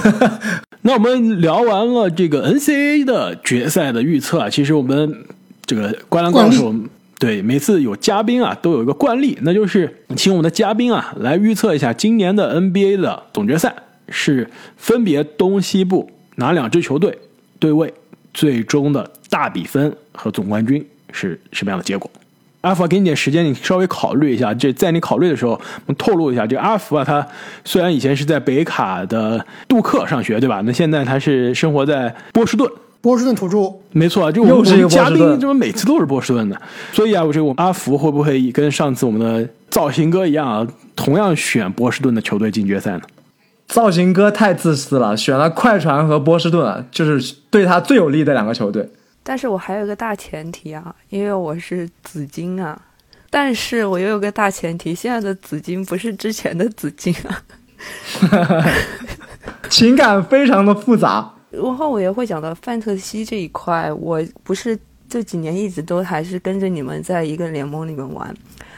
[0.84, 5.26] 那我们聊完了这个 NCAA 的决赛的预测啊，其实我们
[5.66, 6.74] 这个灌篮高手
[7.20, 13.76] 对每次有嘉宾啊都有一个惯例，那就是请我们的嘉宾啊来预测一下今年的 NBA 的总决赛
[14.08, 17.18] 是分别东西部哪两支球队
[17.60, 17.94] 对位，
[18.34, 22.10] 最终的大比分和总冠军是什么样的结果。
[22.66, 24.52] 阿福啊，给你点时间，你稍微考虑一下。
[24.54, 27.26] 这在你考虑的时候，我们透露一下，这阿福啊，他
[27.64, 30.62] 虽然以前是在北卡的杜克上学，对吧？
[30.66, 32.68] 那现在他是生活在波士顿。
[33.02, 36.60] 波士顿土著，没错，就我们嘉宾怎么每次都是波士顿的？
[36.92, 43.02] 所以啊，我这个我阿福会不会跟上次我们的造型哥一样啊，同样选波士顿的球队进决赛呢？
[43.68, 48.90] 造型哥太自私了，选了快船和波士顿，就是对他最有利的两个球队。
[49.28, 52.80] 但是我还有一个大前提啊，因为我是紫金啊，
[53.32, 57.44] 但是我又有个大前提，现在的紫金不是之前的紫金啊，
[59.68, 61.34] 情感非常的复杂。
[61.50, 64.78] 然后我也会讲到范特西这一块，我不是
[65.10, 68.32] 这几年一直都还是跟着你们在一个联盟里面玩。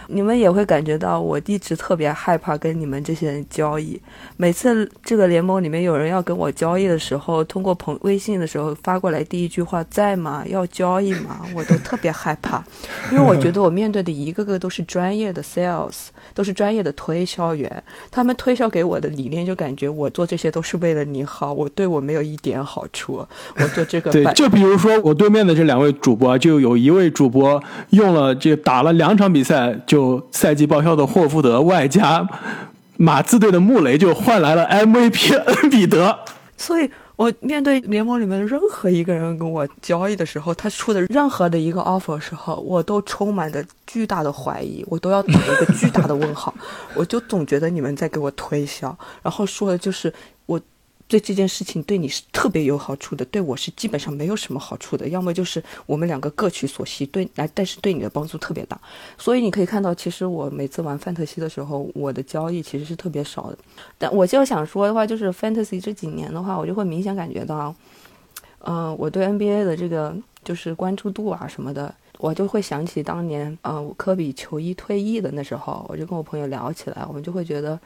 [0.09, 3.99] 你们也会感觉到，我一直特别害怕跟你们这些人交易。
[4.37, 10.43] 每次这个联盟里面有人要跟我交易的时候，通过朋微信的时候发过来第一句话“在吗？
[10.47, 12.63] 要交易吗？”我都特别害怕，
[13.11, 17.83] 因为我觉得我面对的一个个都是专业的 sales，都是专业的推销员。
[18.09, 23.25] 他们推销给我的理念就感觉我做这些都是为了你好，我对我没有一点好处。
[23.59, 29.96] 我做这个对，就比如说我对面的这两位主播，就有一位主播用了这打了两场比赛就。
[29.97, 32.23] 就赛季报销的霍福德，外加
[32.97, 36.15] 马刺队的穆雷，就换来了 MVP 恩比德。
[36.55, 46.53] 所以我面对联盟里面任何一个人跟我交易的时候，他出的任何的一个 offer 时候，我都充满着巨大的怀疑，我都要打一个巨大的问号。
[46.93, 50.13] 我就总觉得你们在给我推销，然后说的就是。
[51.07, 55.07] 对这件事情对你是特别有好处的，对我是基本上没有什么好处的。
[55.07, 58.77] 要么就是我们两个各取所需，对，来，但是对你的帮助特别大。
[59.17, 63.57] 所以你可以看到，其实我每次玩范特西的时候，我的交易其实是特别少的。
[63.97, 67.73] 但我就想说的话，就是范特西这几年的话，我就会明显感觉到，
[68.65, 77.79] 嗯，我对 NBA 的这个就是关注度啊什么的，我就会想起当年，嗯，科比球衣退役的那时候，我就跟我朋友聊起来，我们就会觉得。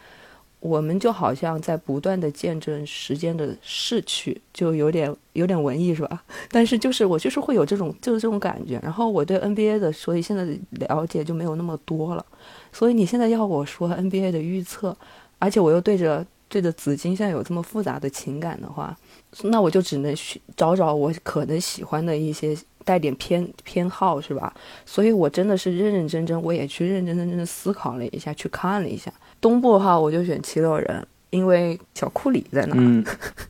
[0.61, 6.23] 我们就好像在不断的见证时间的逝去，就有点有点文艺是吧？
[6.51, 8.79] 但是就是我就是会有这种就是这种感觉。
[8.83, 12.23] 然后我对 NBA 的，所以现在的了解就没有那么多了。
[12.71, 14.95] 所以你现在要我说 NBA 的预测，
[15.39, 18.95] 而且我又对着对着紫金现在有这么复杂的情感的话，
[19.41, 22.55] 那我就只能去找找我可能喜欢的一些
[22.85, 24.53] 带点偏偏好是吧？
[24.85, 29.11] 所以我真的是认认真真，我也去认认真真的思考了一下，去看了一下。
[29.41, 32.75] 东部的话，我就选七六人，因为小库里在那。
[32.77, 33.03] 嗯，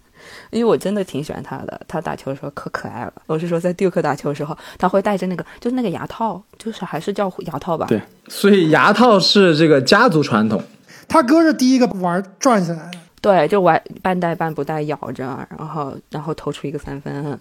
[0.50, 3.14] 因为我真的挺喜欢他的，他打球的时候可可爱了。
[3.28, 7.86] 我是说，在迪克打球的时候，他会戴着那个，就是那个牙套，就是还是叫牙套吧？
[7.88, 10.62] 对，所以牙套是这个家族传统。
[11.08, 12.92] 他哥是第一个玩转起来的。
[13.20, 17.40] 对，就玩半戴半不戴咬着，然后然后投出一个三分。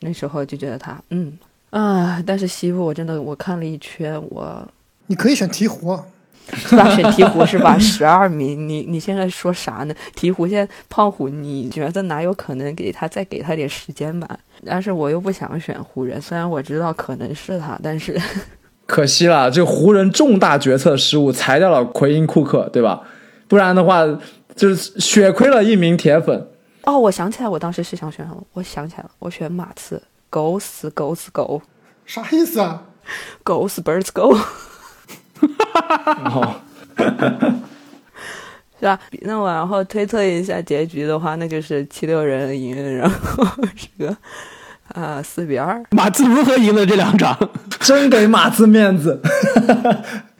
[0.00, 1.38] 那时候就觉得他，嗯
[1.70, 4.66] 啊，但是西部我真的我看了一圈，我
[5.06, 6.02] 你可以选鹈鹕。
[6.54, 6.88] 是吧？
[6.94, 7.76] 选鹈鹕是吧？
[7.80, 9.94] 十二名，你你现在说啥呢？
[10.14, 14.28] 鹈鹕现在胖虎，你觉得哪有可能给他再给他点时间吧？
[14.64, 18.20] 但是我又不想选湖人，虽然我知道可能是他，但是
[18.86, 23.02] 可惜了，这湖人重大决策失误，裁掉了奎因库克，对吧？
[23.48, 24.04] 不然的话，
[24.54, 26.48] 就是血亏了一名铁粉。
[26.84, 28.42] 哦，我想起来，我当时是想选什么？
[28.52, 31.60] 我想起来了，我选马刺，狗死狗死狗，
[32.04, 32.82] 啥意思啊？
[33.42, 34.36] 狗死 birds go。
[35.74, 36.54] 哦，
[38.78, 38.98] 是吧？
[39.22, 43.44] 那我然后推测一下结局的话，那就是七六人赢， 然后
[43.76, 44.16] 这个
[44.94, 45.82] 啊四比二。
[45.90, 47.36] 马刺如何赢了这两场？
[47.80, 49.20] 真给马刺面子。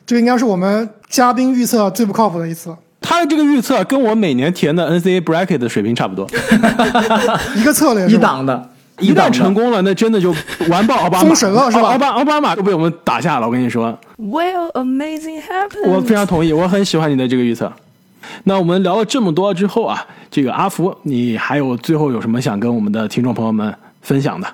[0.06, 2.74] 这应该是我们嘉宾预测最不靠谱的一次。
[3.00, 6.28] 他的这个预测跟我每年填的 NCAA bracket 的水平差不多，
[7.56, 8.70] 一个策略，一档的。
[9.00, 10.34] 一旦成功了，那真的就
[10.68, 11.88] 完爆奥巴马， 封神了是吧？
[11.88, 13.98] 奥巴奥巴马都被我们打下了，我跟你说。
[14.18, 15.88] Well, amazing happen.
[15.90, 17.72] 我非常同意，我很喜欢你的这个预测。
[18.44, 24.46] 那我们聊了这么多之后啊，这个阿福，你还有最后有什么想跟我们的听众朋友们分享的？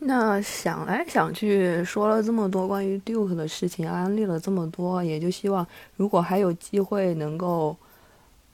[0.00, 7.76] 那想来想去，说了这么多关于 Duke 的事情，安利了这么多，也就希望如果还有机会能够。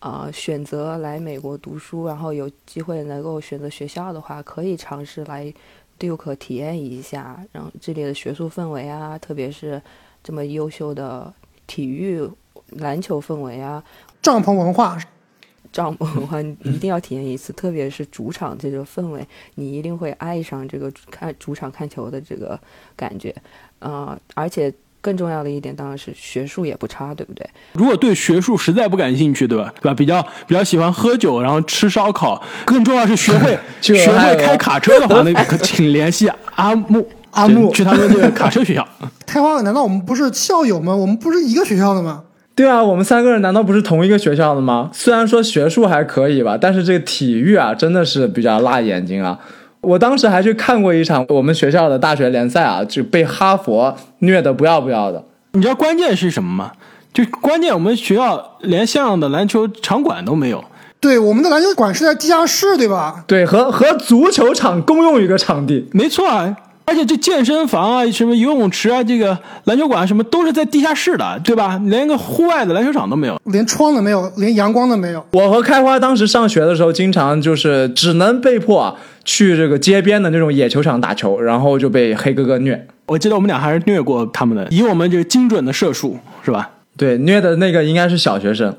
[0.01, 5.53] 呃，选择来美国读书，然后有机会能够选择学校的话，可以尝试来
[5.99, 9.82] Duke 体验一下，然后这里的学术氛围啊，特别是
[10.22, 11.34] 这么优秀的
[11.66, 12.28] 体育
[12.70, 13.82] 篮球氛围啊，
[14.22, 14.96] 帐篷文化，
[15.72, 19.26] 帐篷文化你一定要体验一次，特别是主场这个氛围，
[19.57, 22.59] 你一定会爱上这个看主场看球的这个
[22.94, 23.34] 感觉，
[23.80, 24.72] 啊、而且
[25.09, 27.48] 更重要的一点当然是学术也不差，对不对？
[27.72, 29.72] 如果对学术实在不感兴趣，对吧？
[29.80, 29.94] 对吧？
[29.94, 38.86] 比较比较喜欢喝酒，然后吃烧烤，更重要是学会 学会开卡车的话，那可请联系阿木 阿木去他们这个卡车学校。
[39.24, 40.94] 开花，难道我们不是校友吗？
[40.94, 42.24] 我们不是一个学校的吗？
[42.54, 44.90] 对啊，我们三个人难道不是同一个学校的吗？
[44.92, 49.38] 虽然说学术还可以吧，但是这个体育啊，真的是比较辣眼睛啊。
[49.81, 55.24] 我当时还去看过一场我们学校的大学联赛啊，就被哈佛虐的不要不要的。
[55.53, 56.72] 你知道关键是什么吗？
[57.12, 60.62] 就关键我们学校连像样的篮球场馆都没有。
[61.01, 63.24] 对，我们的篮球馆是在地下室，对吧？
[63.26, 65.89] 对，和和足球场共用一个场地。
[65.93, 66.57] 没错啊，
[66.89, 71.78] 而且这健身房啊、什么游泳池啊、这个篮球馆啊什么都是在地下室的，对吧？
[71.84, 73.39] 连个户外的篮球场都没有。
[73.45, 75.22] 连窗都没有，连阳光都没有。
[75.32, 82.89] 我和开花当时上学的时候，经常就是只能被迫啊去这个街边的那种野球场打球，然后就被黑哥哥虐。
[83.05, 86.70] 我记得我们俩还是虐过他们的，以我们这个精准的射术，是吧？
[86.97, 88.74] 对，虐的那个应该是小学生。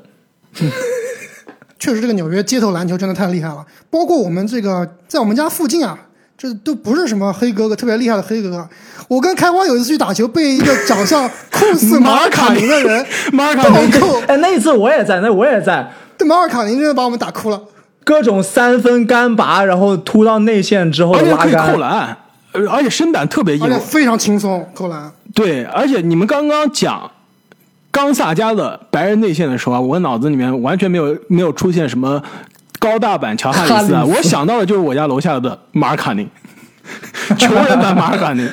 [1.78, 3.64] 确实，这个纽约街头篮球真的太厉害了。
[3.88, 5.96] 包括我们这个在我们家附近啊，
[6.40, 8.66] 这都不是什么黑哥哥，特别厉害的黑哥哥。
[9.08, 17.60] 我跟开花有一次去打球，被一个长相酷似 马尔卡宁的人 马尔卡暴宁扣，哎，那一次我也在，那我也在，对马尔卡宁真的把我们打哭了。
[18.04, 21.80] 各种三分干拔，然后突到内线之后而且可以的拉杆扣。
[21.80, 22.16] 篮，
[22.52, 23.78] 呃而且身板特别硬而且。
[23.78, 25.12] 非常轻松扣篮。
[25.34, 27.10] 对，而且你们刚刚讲
[27.90, 32.22] 冈萨加的白人内线的时候啊，我脑子里面完全没有没有出现什么
[32.80, 36.28] 高大版乔哈里斯啊，斯我想到的就是我家楼下的马尔卡宁，
[37.38, 38.48] 穷人版马尔卡宁。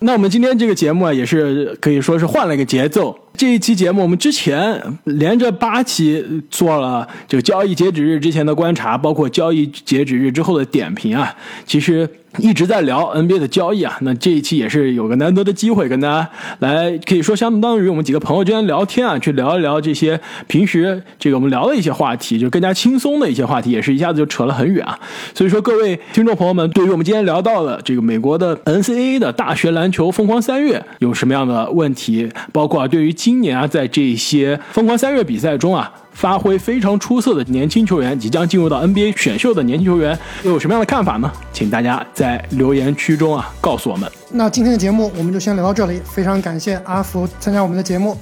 [0.00, 3.16] 那我们今天这个节目啊，也是可以说是换了一个节奏。
[3.36, 11.34] 这一期节目，我们之前连着八期做了这个交易截止日之前的观察，包括交易截止日之后的点评啊。
[11.66, 12.08] 其实
[12.38, 13.96] 一直在聊 NBA 的交易啊。
[14.00, 16.28] 那这一期也是有个难得的机会，跟大家
[16.60, 24.98] 来可以说相当于我们几个朋友之间聊天啊，去聊一聊这些平时这个我们聊的一些话题，就更加轻松的一些话题，也是一下子就扯了很远啊。
[25.34, 35.92] 所以说，各位听众朋友们，对于我们今天聊到的这个美国的 NCAA 的大学篮球疯狂三月有什么样的问题，包括，对于今年啊，在这些疯狂三月比赛中啊。
[36.12, 41.30] 发挥非常出色的年轻球员，即将进入到 NBA 选秀的年轻球员，又有什么样的看法呢？
[41.52, 44.10] 请大家在留言区中啊告诉我们。
[44.30, 48.16] 那今天的节目我们就先聊到这里，非常感谢阿福参加我们的节目，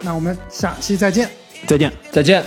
[0.00, 1.30] 那我们下期再见。
[1.68, 1.92] 再见。
[2.10, 2.42] 再见。